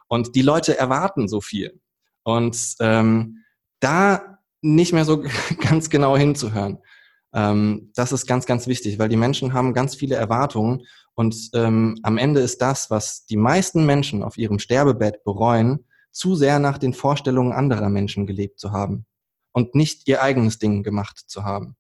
Und 0.09 0.37
die 0.37 0.43
Leute 0.43 0.79
erwarten 0.79 1.29
so 1.29 1.41
viel. 1.41 1.81
Und 2.23 2.75
ähm, 2.81 3.45
da 3.81 4.39
nicht 4.63 4.93
mehr 4.93 5.05
so 5.05 5.25
ganz 5.61 5.91
genau 5.91 6.17
hinzuhören, 6.17 6.79
ähm, 7.37 7.92
das 7.94 8.12
ist 8.12 8.27
ganz, 8.27 8.46
ganz 8.46 8.66
wichtig, 8.66 8.99
weil 8.99 9.11
die 9.11 9.16
Menschen 9.16 9.53
haben 9.53 9.75
ganz 9.75 9.94
viele 9.94 10.16
Erwartungen 10.16 10.87
und 11.14 11.51
ähm, 11.53 11.99
am 12.03 12.16
Ende 12.16 12.40
ist 12.40 12.62
das, 12.62 12.90
was 12.90 13.27
die 13.27 13.37
meisten 13.37 13.85
Menschen 13.85 14.22
auf 14.22 14.38
ihrem 14.38 14.59
Sterbebett 14.59 15.22
bereuen, 15.22 15.85
zu 16.11 16.35
sehr 16.35 16.59
nach 16.59 16.79
den 16.79 16.94
Vorstellungen 16.94 17.53
anderer 17.53 17.90
Menschen 17.90 18.27
gelebt 18.27 18.59
zu 18.59 18.72
haben 18.72 19.05
und 19.53 19.75
nicht 19.75 20.09
ihr 20.09 20.22
eigenes 20.22 20.59
Ding 20.59 20.83
gemacht 20.83 21.25
zu 21.27 21.44
haben, 21.44 21.77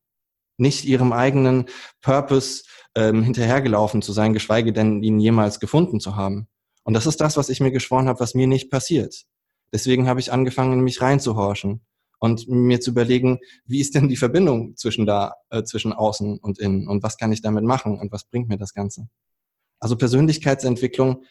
nicht 0.58 0.84
ihrem 0.84 1.14
eigenen 1.14 1.64
Purpose 2.02 2.64
ähm, 2.94 3.22
hinterhergelaufen 3.22 4.02
zu 4.02 4.12
sein, 4.12 4.34
geschweige 4.34 4.74
denn 4.74 5.02
ihn 5.02 5.18
jemals 5.18 5.58
gefunden 5.58 6.00
zu 6.00 6.16
haben. 6.16 6.48
Und 6.84 6.92
das 6.92 7.06
ist 7.06 7.22
das, 7.22 7.38
was 7.38 7.48
ich 7.48 7.60
mir 7.60 7.72
geschworen 7.72 8.08
habe, 8.08 8.20
was 8.20 8.34
mir 8.34 8.46
nicht 8.46 8.70
passiert. 8.70 9.24
Deswegen 9.72 10.06
habe 10.06 10.20
ich 10.20 10.32
angefangen, 10.32 10.80
mich 10.80 11.00
reinzuhorchen 11.00 11.80
und 12.18 12.48
mir 12.48 12.80
zu 12.80 12.90
überlegen, 12.90 13.38
wie 13.64 13.80
ist 13.80 13.94
denn 13.94 14.08
die 14.08 14.16
Verbindung 14.16 14.76
zwischen 14.76 15.06
da, 15.06 15.34
äh, 15.50 15.62
zwischen 15.64 15.92
außen 15.92 16.38
und 16.38 16.58
innen 16.58 16.88
und 16.88 17.02
was 17.02 17.16
kann 17.16 17.32
ich 17.32 17.42
damit 17.42 17.64
machen 17.64 17.98
und 17.98 18.12
was 18.12 18.24
bringt 18.24 18.48
mir 18.48 18.58
das 18.58 18.74
Ganze? 18.74 19.08
Also 19.78 19.96
Persönlichkeitsentwicklung 19.96 21.24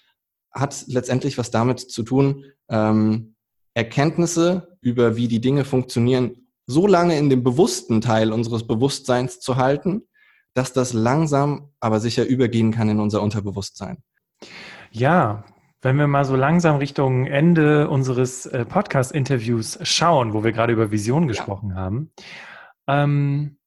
hat 0.51 0.85
letztendlich 0.87 1.37
was 1.37 1.51
damit 1.51 1.79
zu 1.79 2.03
tun, 2.03 2.45
ähm, 2.69 3.35
Erkenntnisse 3.73 4.77
über 4.81 5.15
wie 5.17 5.27
die 5.27 5.41
Dinge 5.41 5.65
funktionieren, 5.65 6.47
so 6.65 6.87
lange 6.87 7.17
in 7.17 7.29
dem 7.29 7.43
bewussten 7.43 8.01
Teil 8.01 8.31
unseres 8.31 8.65
Bewusstseins 8.65 9.39
zu 9.39 9.57
halten, 9.57 10.03
dass 10.53 10.71
das 10.71 10.93
langsam, 10.93 11.73
aber 11.79 11.99
sicher 11.99 12.25
übergehen 12.25 12.71
kann 12.71 12.89
in 12.89 12.99
unser 12.99 13.21
Unterbewusstsein. 13.21 13.97
Ja, 14.91 15.43
wenn 15.81 15.97
wir 15.97 16.07
mal 16.07 16.25
so 16.25 16.35
langsam 16.35 16.77
Richtung 16.77 17.27
Ende 17.27 17.89
unseres 17.89 18.45
äh, 18.45 18.65
Podcast-Interviews 18.65 19.79
schauen, 19.83 20.33
wo 20.33 20.43
wir 20.43 20.51
gerade 20.51 20.73
über 20.73 20.91
Visionen 20.91 21.27
gesprochen 21.27 21.75
haben. 21.75 22.11
Ähm, 22.87 23.57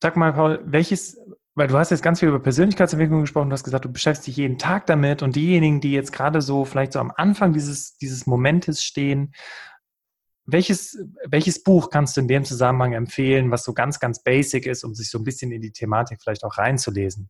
sag 0.00 0.16
mal, 0.16 0.32
Paul, 0.32 0.60
welches, 0.64 1.18
weil 1.54 1.68
du 1.68 1.76
hast 1.76 1.90
jetzt 1.90 2.02
ganz 2.02 2.20
viel 2.20 2.28
über 2.28 2.40
Persönlichkeitsentwicklung 2.40 3.22
gesprochen, 3.22 3.50
du 3.50 3.54
hast 3.54 3.64
gesagt, 3.64 3.84
du 3.84 3.92
beschäftigst 3.92 4.28
dich 4.28 4.36
jeden 4.36 4.58
Tag 4.58 4.86
damit 4.86 5.22
und 5.22 5.34
diejenigen, 5.34 5.80
die 5.80 5.92
jetzt 5.92 6.12
gerade 6.12 6.40
so 6.40 6.64
vielleicht 6.64 6.92
so 6.92 7.00
am 7.00 7.12
Anfang 7.16 7.52
dieses, 7.52 7.96
dieses 7.96 8.26
Momentes 8.26 8.82
stehen, 8.84 9.32
welches, 10.46 10.98
welches 11.26 11.62
Buch 11.62 11.90
kannst 11.90 12.16
du 12.16 12.22
in 12.22 12.28
dem 12.28 12.44
Zusammenhang 12.44 12.94
empfehlen, 12.94 13.50
was 13.50 13.64
so 13.64 13.74
ganz, 13.74 14.00
ganz 14.00 14.22
basic 14.22 14.66
ist, 14.66 14.82
um 14.82 14.94
sich 14.94 15.10
so 15.10 15.18
ein 15.18 15.24
bisschen 15.24 15.52
in 15.52 15.60
die 15.60 15.72
Thematik 15.72 16.20
vielleicht 16.22 16.44
auch 16.44 16.56
reinzulesen? 16.56 17.28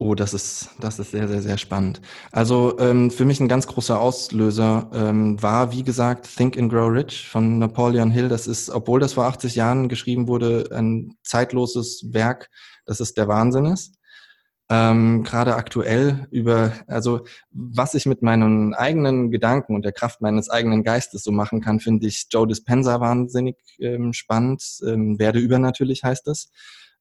Oh, 0.00 0.14
das 0.14 0.32
ist, 0.32 0.70
das 0.78 1.00
ist 1.00 1.10
sehr, 1.10 1.26
sehr, 1.26 1.42
sehr 1.42 1.58
spannend. 1.58 2.00
Also 2.30 2.78
ähm, 2.78 3.10
für 3.10 3.24
mich 3.24 3.40
ein 3.40 3.48
ganz 3.48 3.66
großer 3.66 4.00
Auslöser 4.00 4.88
ähm, 4.94 5.42
war, 5.42 5.72
wie 5.72 5.82
gesagt, 5.82 6.36
Think 6.36 6.56
and 6.56 6.70
Grow 6.70 6.88
Rich 6.88 7.28
von 7.28 7.58
Napoleon 7.58 8.12
Hill. 8.12 8.28
Das 8.28 8.46
ist, 8.46 8.70
obwohl 8.70 9.00
das 9.00 9.14
vor 9.14 9.24
80 9.24 9.56
Jahren 9.56 9.88
geschrieben 9.88 10.28
wurde, 10.28 10.68
ein 10.72 11.16
zeitloses 11.24 12.04
Werk, 12.12 12.48
das 12.86 13.00
ist 13.00 13.16
der 13.18 13.26
Wahnsinn 13.26 13.64
ist. 13.64 13.96
Ähm, 14.70 15.24
Gerade 15.24 15.56
aktuell 15.56 16.28
über, 16.30 16.72
also 16.86 17.24
was 17.50 17.94
ich 17.94 18.06
mit 18.06 18.22
meinen 18.22 18.74
eigenen 18.74 19.32
Gedanken 19.32 19.74
und 19.74 19.84
der 19.84 19.92
Kraft 19.92 20.20
meines 20.20 20.48
eigenen 20.48 20.84
Geistes 20.84 21.24
so 21.24 21.32
machen 21.32 21.60
kann, 21.60 21.80
finde 21.80 22.06
ich 22.06 22.26
Joe 22.30 22.46
Dispenza 22.46 23.00
wahnsinnig 23.00 23.56
ähm, 23.80 24.12
spannend. 24.12 24.62
Ähm, 24.86 25.18
Werde 25.18 25.40
übernatürlich 25.40 26.04
heißt 26.04 26.28
es. 26.28 26.52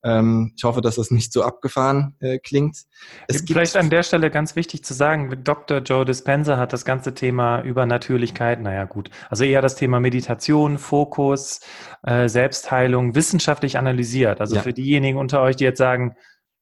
Ähm, 0.03 0.53
ich 0.55 0.63
hoffe, 0.63 0.81
dass 0.81 0.97
es 0.97 1.11
nicht 1.11 1.33
so 1.33 1.43
abgefahren 1.43 2.15
äh, 2.19 2.37
klingt. 2.39 2.83
Es 3.27 3.41
Vielleicht 3.41 3.75
an 3.75 3.89
der 3.89 4.03
Stelle 4.03 4.29
ganz 4.29 4.55
wichtig 4.55 4.83
zu 4.83 4.93
sagen, 4.93 5.43
Dr. 5.43 5.79
Joe 5.79 6.05
Dispenza 6.05 6.57
hat 6.57 6.71
das 6.71 6.85
ganze 6.85 7.13
Thema 7.13 7.61
Übernatürlichkeit, 7.61 8.61
naja 8.61 8.85
gut, 8.85 9.09
also 9.29 9.43
eher 9.43 9.61
das 9.61 9.75
Thema 9.75 9.99
Meditation, 9.99 10.77
Fokus, 10.77 11.61
äh, 12.03 12.29
Selbstheilung 12.29 13.15
wissenschaftlich 13.15 13.77
analysiert. 13.77 14.39
Also 14.39 14.55
Ja. 14.55 14.61
für 14.61 14.73
diejenigen 14.73 15.17
unter 15.17 15.41
euch, 15.41 15.55
die 15.55 15.63
jetzt 15.63 15.79
sagen, 15.79 16.15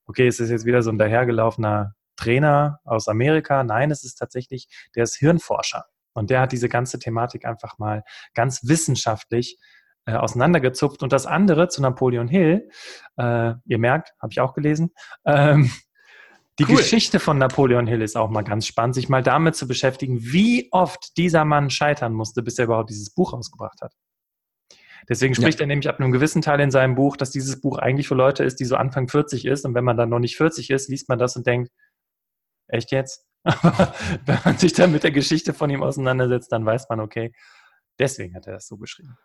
okay, 0.08 0.28
es 0.28 0.39
ist 0.39 0.50
jetzt 0.50 0.65
wieder 0.65 0.82
so 0.82 0.91
ein 0.91 0.98
dahergelaufener 0.98 1.93
Trainer 2.15 2.80
aus 2.86 3.08
Amerika. 3.08 3.63
Nein, 3.63 3.91
es 3.91 4.04
ist 4.04 4.15
tatsächlich, 4.15 4.67
der 4.95 5.04
ist 5.04 5.15
Hirnforscher. 5.15 5.86
Und 6.13 6.30
der 6.30 6.39
hat 6.39 6.54
diese 6.54 6.69
ganze 6.69 6.98
Thematik 6.98 7.45
einfach 7.45 7.78
mal 7.78 8.04
ganz 8.34 8.62
wissenschaftlich 8.63 9.60
äh, 10.06 10.13
auseinandergezupft. 10.13 11.04
Und 11.04 11.12
das 11.13 11.26
andere 11.26 11.68
zu 11.68 11.82
Napoleon 11.82 12.28
Hill, 12.28 12.70
äh, 13.18 13.54
ihr 13.65 13.78
merkt, 13.78 14.13
habe 14.22 14.32
ich 14.32 14.39
auch 14.39 14.54
gelesen, 14.54 14.91
ähm, 15.26 15.72
die 16.60 16.65
cool. 16.65 16.78
Geschichte 16.78 17.20
von 17.20 17.38
Napoleon 17.38 17.86
Hill 17.86 18.02
ist 18.02 18.15
auch 18.15 18.30
mal 18.30 18.44
ganz 18.44 18.65
spannend, 18.65 18.96
sich 18.96 19.10
mal 19.10 19.22
damit 19.22 19.56
zu 19.56 19.68
beschäftigen, 19.68 20.20
wie 20.22 20.70
oft 20.72 21.18
dieser 21.18 21.44
Mann 21.44 21.70
scheitern 21.70 22.13
musste, 22.13 22.44
bis 22.44 22.58
er 22.58 22.65
überhaupt 22.65 22.89
dieses 22.89 23.13
Buch 23.13 23.34
rausgebracht 23.34 23.82
hat. 23.82 23.94
Deswegen 25.10 25.36
spricht 25.36 25.60
ja. 25.60 25.65
er 25.65 25.68
nämlich 25.68 25.89
ab 25.89 26.00
einem 26.00 26.12
gewissen 26.12 26.41
Teil 26.41 26.60
in 26.62 26.72
seinem 26.72 26.96
Buch, 26.96 27.18
dass 27.18 27.30
dieses 27.30 27.60
Buch 27.62 27.78
eigentlich 27.78 28.08
für 28.08 28.15
Leute 28.15 28.44
ist, 28.44 28.60
die 28.60 28.65
so 28.65 28.76
Anfang 28.76 29.08
40 29.08 29.46
ist. 29.46 29.65
Und 29.65 29.76
wenn 29.76 29.84
man 29.84 29.98
dann 29.98 30.10
noch 30.10 30.20
nicht 30.20 30.38
40 30.38 30.70
ist, 30.70 30.89
liest 30.89 31.10
man 31.10 31.20
das 31.20 31.36
und 31.36 31.46
denkt, 31.46 31.72
echt 32.68 32.91
jetzt? 32.91 33.26
Aber 33.44 33.94
wenn 34.26 34.39
man 34.44 34.58
sich 34.58 34.74
dann 34.74 34.91
mit 34.91 35.04
der 35.04 35.12
Geschichte 35.12 35.54
von 35.54 35.70
ihm 35.70 35.84
auseinandersetzt, 35.84 36.52
dann 36.52 36.65
weiß 36.65 36.88
man, 36.89 37.00
okay, 37.00 37.34
deswegen 38.00 38.34
hat 38.34 38.48
er 38.48 38.54
das 38.54 38.68
so 38.68 38.78
beschrieben. 38.78 39.18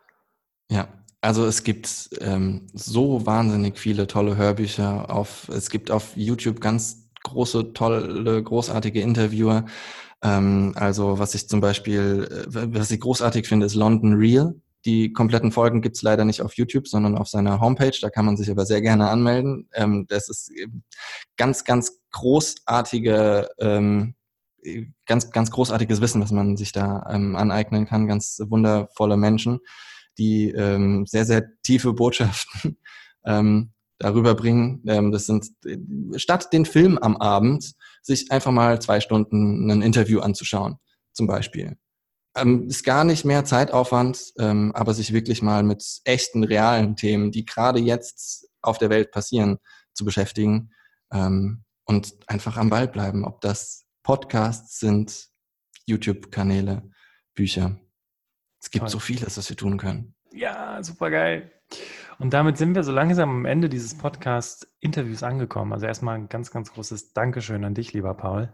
Ja, 0.71 0.89
also 1.21 1.45
es 1.47 1.65
gibt 1.65 2.11
ähm, 2.21 2.69
so 2.73 3.27
wahnsinnig 3.27 3.79
viele 3.79 4.07
tolle 4.07 4.37
Hörbücher. 4.37 5.11
Auf, 5.11 5.49
es 5.49 5.69
gibt 5.69 5.91
auf 5.91 6.17
YouTube 6.17 6.61
ganz 6.61 7.11
große, 7.25 7.73
tolle, 7.75 8.43
großartige 8.43 9.01
Interviewer. 9.01 9.67
Ähm, 10.23 10.73
also 10.77 11.19
was 11.19 11.35
ich 11.35 11.49
zum 11.49 11.61
Beispiel, 11.61 12.47
äh, 12.55 12.69
was 12.75 12.91
ich 12.91 13.01
großartig 13.01 13.49
finde, 13.49 13.67
ist 13.67 13.75
London 13.75 14.15
Real. 14.15 14.55
Die 14.87 15.13
kompletten 15.13 15.53
Folgen 15.53 15.83
gibt's 15.83 16.03
leider 16.03 16.25
nicht 16.25 16.41
auf 16.41 16.55
YouTube, 16.55 16.89
sondern 16.89 17.19
auf 17.19 17.29
seiner 17.29 17.61
Homepage. 17.61 17.99
Da 18.01 18.09
kann 18.11 18.25
man 18.25 18.37
sich 18.37 18.51
aber 18.51 18.65
sehr 18.65 18.81
gerne 18.81 19.11
anmelden. 19.11 19.69
Ähm, 19.75 20.07
das 20.09 20.29
ist 20.29 20.53
ganz, 21.37 21.65
ganz 21.65 22.01
großartige, 22.13 23.49
ähm, 23.59 24.15
ganz, 25.07 25.31
ganz 25.33 25.51
großartiges 25.51 26.01
Wissen, 26.01 26.23
was 26.23 26.33
man 26.33 26.57
sich 26.57 26.73
da 26.73 27.07
ähm, 27.11 27.37
aneignen 27.37 27.87
kann. 27.87 28.07
Ganz 28.07 28.41
wundervolle 28.47 29.17
Menschen, 29.17 29.61
die 30.21 30.51
ähm, 30.51 31.07
sehr, 31.07 31.25
sehr 31.25 31.45
tiefe 31.63 31.95
Botschaften 31.95 32.77
ähm, 33.25 33.73
darüber 33.99 34.35
bringen. 34.35 34.85
Ähm, 34.87 35.11
das 35.11 35.27
sind 35.27 35.47
statt 36.17 36.53
den 36.53 36.67
Film 36.67 36.99
am 36.99 37.17
Abend 37.17 37.73
sich 38.03 38.31
einfach 38.31 38.53
mal 38.53 38.81
zwei 38.81 39.01
Stunden 39.01 39.71
ein 39.71 39.83
Interview 39.83 40.21
anzuschauen, 40.21 40.77
zum 41.13 41.27
Beispiel. 41.27 41.77
Ähm, 42.37 42.69
ist 42.69 42.85
gar 42.85 43.05
nicht 43.05 43.25
mehr 43.25 43.45
Zeitaufwand, 43.45 44.33
ähm, 44.39 44.73
aber 44.75 44.95
sich 44.95 45.13
wirklich 45.13 45.43
mal 45.43 45.63
mit 45.63 45.85
echten, 46.05 46.45
realen 46.45 46.97
Themen, 46.97 47.33
die 47.33 47.45
gerade 47.45 47.81
jetzt 47.81 48.49
auf 48.63 48.79
der 48.79 48.91
Welt 48.91 49.11
passieren, 49.11 49.59
zu 49.95 50.05
beschäftigen 50.05 50.71
ähm, 51.13 51.65
und 51.85 52.15
einfach 52.27 52.57
am 52.57 52.71
Ball 52.71 52.89
bleiben. 52.89 53.25
Ob 53.25 53.41
das 53.41 53.87
Podcasts 54.03 54.79
sind, 54.79 55.29
YouTube-Kanäle, 55.87 56.89
Bücher. 57.35 57.81
Es 58.61 58.71
gibt 58.71 58.83
Toll. 58.83 58.91
so 58.91 58.99
vieles, 58.99 59.37
was 59.37 59.49
wir 59.49 59.57
tun 59.57 59.79
können. 59.79 60.15
Ja, 60.33 60.83
super 60.83 61.11
geil. 61.11 61.51
Und 62.19 62.35
damit 62.35 62.59
sind 62.59 62.75
wir 62.75 62.83
so 62.83 62.93
langsam 62.93 63.31
am 63.31 63.45
Ende 63.47 63.69
dieses 63.69 63.97
Podcast-Interviews 63.97 65.23
angekommen. 65.23 65.73
Also 65.73 65.87
erstmal 65.87 66.17
ein 66.17 66.29
ganz, 66.29 66.51
ganz 66.51 66.73
großes 66.73 67.15
Dankeschön 67.15 67.65
an 67.65 67.75
dich, 67.75 67.93
lieber 67.93 68.15
Paul. 68.15 68.53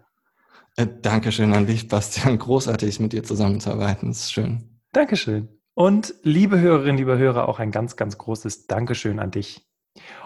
Äh, 0.76 0.86
Dankeschön 1.02 1.52
an 1.52 1.66
dich, 1.66 1.88
Bastian. 1.88 2.38
Großartig, 2.38 3.00
mit 3.00 3.12
dir 3.12 3.24
zusammenzuarbeiten. 3.24 4.10
Das 4.10 4.20
ist 4.20 4.32
schön. 4.32 4.80
Dankeschön. 4.92 5.48
Und 5.74 6.14
liebe 6.22 6.60
Hörerinnen, 6.60 6.96
liebe 6.96 7.18
Hörer, 7.18 7.48
auch 7.48 7.58
ein 7.58 7.72
ganz, 7.72 7.96
ganz 7.96 8.16
großes 8.16 8.66
Dankeschön 8.66 9.18
an 9.18 9.30
dich. 9.30 9.66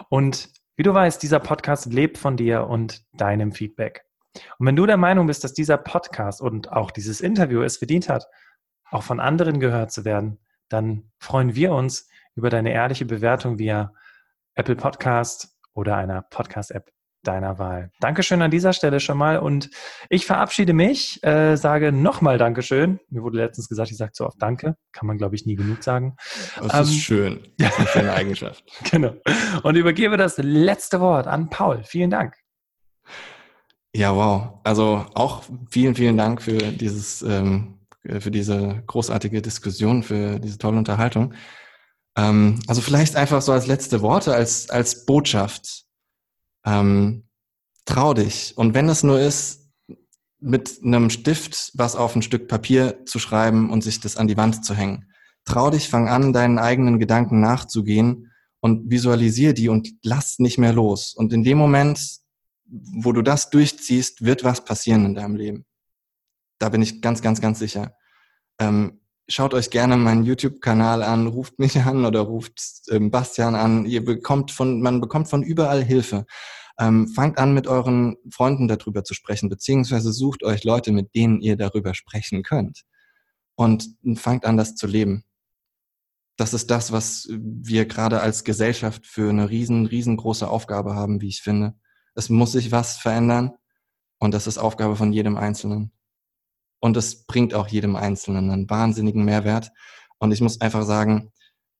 Und 0.09 0.49
wie 0.77 0.83
du 0.83 0.93
weißt, 0.93 1.21
dieser 1.21 1.39
Podcast 1.39 1.91
lebt 1.91 2.17
von 2.17 2.37
dir 2.37 2.67
und 2.67 3.01
deinem 3.13 3.51
Feedback. 3.51 4.05
Und 4.59 4.67
wenn 4.67 4.75
du 4.75 4.85
der 4.85 4.97
Meinung 4.97 5.27
bist, 5.27 5.43
dass 5.43 5.53
dieser 5.53 5.77
Podcast 5.77 6.41
und 6.41 6.71
auch 6.71 6.91
dieses 6.91 7.21
Interview 7.21 7.61
es 7.63 7.77
verdient 7.77 8.07
hat, 8.07 8.27
auch 8.91 9.03
von 9.03 9.19
anderen 9.19 9.59
gehört 9.59 9.91
zu 9.91 10.05
werden, 10.05 10.39
dann 10.69 11.11
freuen 11.17 11.55
wir 11.55 11.71
uns 11.71 12.07
über 12.35 12.49
deine 12.49 12.71
ehrliche 12.71 13.05
Bewertung 13.05 13.57
via 13.57 13.93
Apple 14.55 14.75
Podcast 14.75 15.57
oder 15.73 15.97
einer 15.97 16.21
Podcast-App 16.21 16.91
deiner 17.23 17.59
Wahl. 17.59 17.91
Dankeschön 17.99 18.41
an 18.41 18.51
dieser 18.51 18.73
Stelle 18.73 18.99
schon 18.99 19.17
mal 19.17 19.37
und 19.37 19.69
ich 20.09 20.25
verabschiede 20.25 20.73
mich, 20.73 21.23
äh, 21.23 21.55
sage 21.55 21.91
nochmal 21.91 22.37
Dankeschön. 22.37 22.99
Mir 23.09 23.21
wurde 23.21 23.37
letztens 23.37 23.69
gesagt, 23.69 23.91
ich 23.91 23.97
sage 23.97 24.11
zu 24.11 24.25
oft 24.25 24.41
Danke. 24.41 24.75
Kann 24.91 25.07
man, 25.07 25.17
glaube 25.17 25.35
ich, 25.35 25.45
nie 25.45 25.55
genug 25.55 25.83
sagen. 25.83 26.15
Das 26.57 26.73
ähm, 26.73 26.81
ist 26.81 26.95
schön. 26.95 27.47
Das 27.57 27.69
ist 27.69 27.79
eine 27.79 27.87
schöne 27.87 28.13
Eigenschaft. 28.13 28.63
genau. 28.91 29.13
Und 29.63 29.75
übergebe 29.75 30.17
das 30.17 30.37
letzte 30.37 30.99
Wort 30.99 31.27
an 31.27 31.49
Paul. 31.49 31.83
Vielen 31.83 32.09
Dank. 32.09 32.35
Ja, 33.93 34.15
wow. 34.15 34.59
Also 34.63 35.05
auch 35.13 35.43
vielen, 35.69 35.95
vielen 35.95 36.17
Dank 36.17 36.41
für 36.41 36.57
dieses 36.57 37.21
ähm, 37.21 37.77
äh, 37.77 37.80
für 38.03 38.31
diese 38.31 38.83
großartige 38.87 39.41
Diskussion, 39.41 40.03
für 40.03 40.39
diese 40.39 40.57
tolle 40.57 40.77
Unterhaltung. 40.77 41.33
Ähm, 42.15 42.59
also 42.67 42.81
vielleicht 42.81 43.15
einfach 43.15 43.41
so 43.41 43.51
als 43.51 43.67
letzte 43.67 44.01
Worte, 44.01 44.33
als, 44.33 44.69
als 44.69 45.05
Botschaft. 45.05 45.85
Ähm, 46.65 47.27
trau 47.85 48.13
dich. 48.13 48.53
Und 48.55 48.73
wenn 48.73 48.89
es 48.89 49.03
nur 49.03 49.19
ist, 49.19 49.61
mit 50.41 50.79
einem 50.83 51.09
Stift 51.11 51.71
was 51.75 51.95
auf 51.95 52.15
ein 52.15 52.23
Stück 52.23 52.47
Papier 52.47 53.05
zu 53.05 53.19
schreiben 53.19 53.69
und 53.69 53.83
sich 53.83 53.99
das 53.99 54.17
an 54.17 54.27
die 54.27 54.37
Wand 54.37 54.65
zu 54.65 54.73
hängen. 54.73 55.05
Trau 55.45 55.69
dich, 55.69 55.87
fang 55.87 56.09
an, 56.09 56.33
deinen 56.33 56.57
eigenen 56.57 56.99
Gedanken 56.99 57.39
nachzugehen 57.39 58.31
und 58.59 58.89
visualisier 58.89 59.53
die 59.53 59.69
und 59.69 59.89
lass 60.03 60.39
nicht 60.39 60.57
mehr 60.57 60.73
los. 60.73 61.13
Und 61.13 61.31
in 61.31 61.43
dem 61.43 61.57
Moment, 61.57 61.99
wo 62.65 63.11
du 63.11 63.21
das 63.21 63.49
durchziehst, 63.49 64.25
wird 64.25 64.43
was 64.43 64.65
passieren 64.65 65.05
in 65.05 65.15
deinem 65.15 65.35
Leben. 65.35 65.65
Da 66.61 66.69
bin 66.69 66.83
ich 66.83 67.01
ganz, 67.01 67.23
ganz, 67.23 67.41
ganz 67.41 67.57
sicher. 67.57 67.95
Ähm, 68.59 69.01
schaut 69.27 69.55
euch 69.55 69.71
gerne 69.71 69.97
meinen 69.97 70.23
YouTube-Kanal 70.23 71.01
an, 71.01 71.25
ruft 71.25 71.57
mich 71.57 71.75
an 71.79 72.05
oder 72.05 72.19
ruft 72.19 72.83
ähm, 72.91 73.09
Bastian 73.09 73.55
an. 73.55 73.87
Ihr 73.87 74.05
bekommt 74.05 74.51
von, 74.51 74.79
man 74.79 75.01
bekommt 75.01 75.27
von 75.27 75.41
überall 75.41 75.83
Hilfe. 75.83 76.27
Ähm, 76.77 77.07
fangt 77.07 77.39
an, 77.39 77.55
mit 77.55 77.65
euren 77.65 78.15
Freunden 78.29 78.67
darüber 78.67 79.03
zu 79.03 79.15
sprechen, 79.15 79.49
beziehungsweise 79.49 80.13
sucht 80.13 80.43
euch 80.43 80.63
Leute, 80.63 80.91
mit 80.91 81.15
denen 81.15 81.41
ihr 81.41 81.57
darüber 81.57 81.95
sprechen 81.95 82.43
könnt. 82.43 82.83
Und 83.55 83.95
fangt 84.17 84.45
an, 84.45 84.55
das 84.55 84.75
zu 84.75 84.85
leben. 84.85 85.23
Das 86.37 86.53
ist 86.53 86.69
das, 86.69 86.91
was 86.91 87.27
wir 87.31 87.87
gerade 87.87 88.21
als 88.21 88.43
Gesellschaft 88.43 89.07
für 89.07 89.31
eine 89.31 89.49
riesen, 89.49 89.87
riesengroße 89.87 90.47
Aufgabe 90.47 90.93
haben, 90.93 91.21
wie 91.21 91.29
ich 91.29 91.41
finde. 91.41 91.73
Es 92.13 92.29
muss 92.29 92.51
sich 92.51 92.71
was 92.71 92.97
verändern 92.97 93.53
und 94.19 94.35
das 94.35 94.45
ist 94.45 94.59
Aufgabe 94.59 94.95
von 94.95 95.11
jedem 95.11 95.37
Einzelnen. 95.37 95.91
Und 96.81 96.97
es 96.97 97.25
bringt 97.25 97.53
auch 97.53 97.67
jedem 97.67 97.95
Einzelnen 97.95 98.49
einen 98.49 98.69
wahnsinnigen 98.69 99.23
Mehrwert. 99.23 99.71
Und 100.17 100.33
ich 100.33 100.41
muss 100.41 100.59
einfach 100.59 100.83
sagen, 100.83 101.31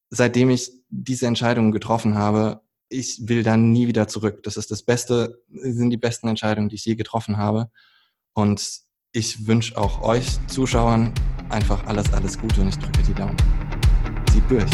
seitdem 0.09 0.49
ich 0.49 0.71
diese 0.89 1.27
Entscheidungen 1.27 1.71
getroffen 1.71 2.15
habe, 2.15 2.61
ich 2.87 3.27
will 3.27 3.43
da 3.43 3.57
nie 3.57 3.87
wieder 3.87 4.07
zurück. 4.07 4.43
Das 4.43 4.57
ist 4.57 4.69
das 4.69 4.83
Beste, 4.83 5.41
sind 5.49 5.89
die 5.89 5.97
besten 5.97 6.27
Entscheidungen, 6.27 6.69
die 6.69 6.75
ich 6.75 6.85
je 6.85 6.95
getroffen 6.95 7.37
habe. 7.37 7.71
Und 8.33 8.81
ich 9.11 9.47
wünsche 9.47 9.77
auch 9.77 10.01
euch 10.03 10.25
Zuschauern 10.47 11.13
einfach 11.49 11.85
alles, 11.87 12.13
alles 12.13 12.37
Gute 12.37 12.61
und 12.61 12.69
ich 12.69 12.77
drücke 12.77 13.03
die 13.03 13.13
Daumen. 13.13 13.37
Zieht 14.31 14.49
durch. 14.49 14.71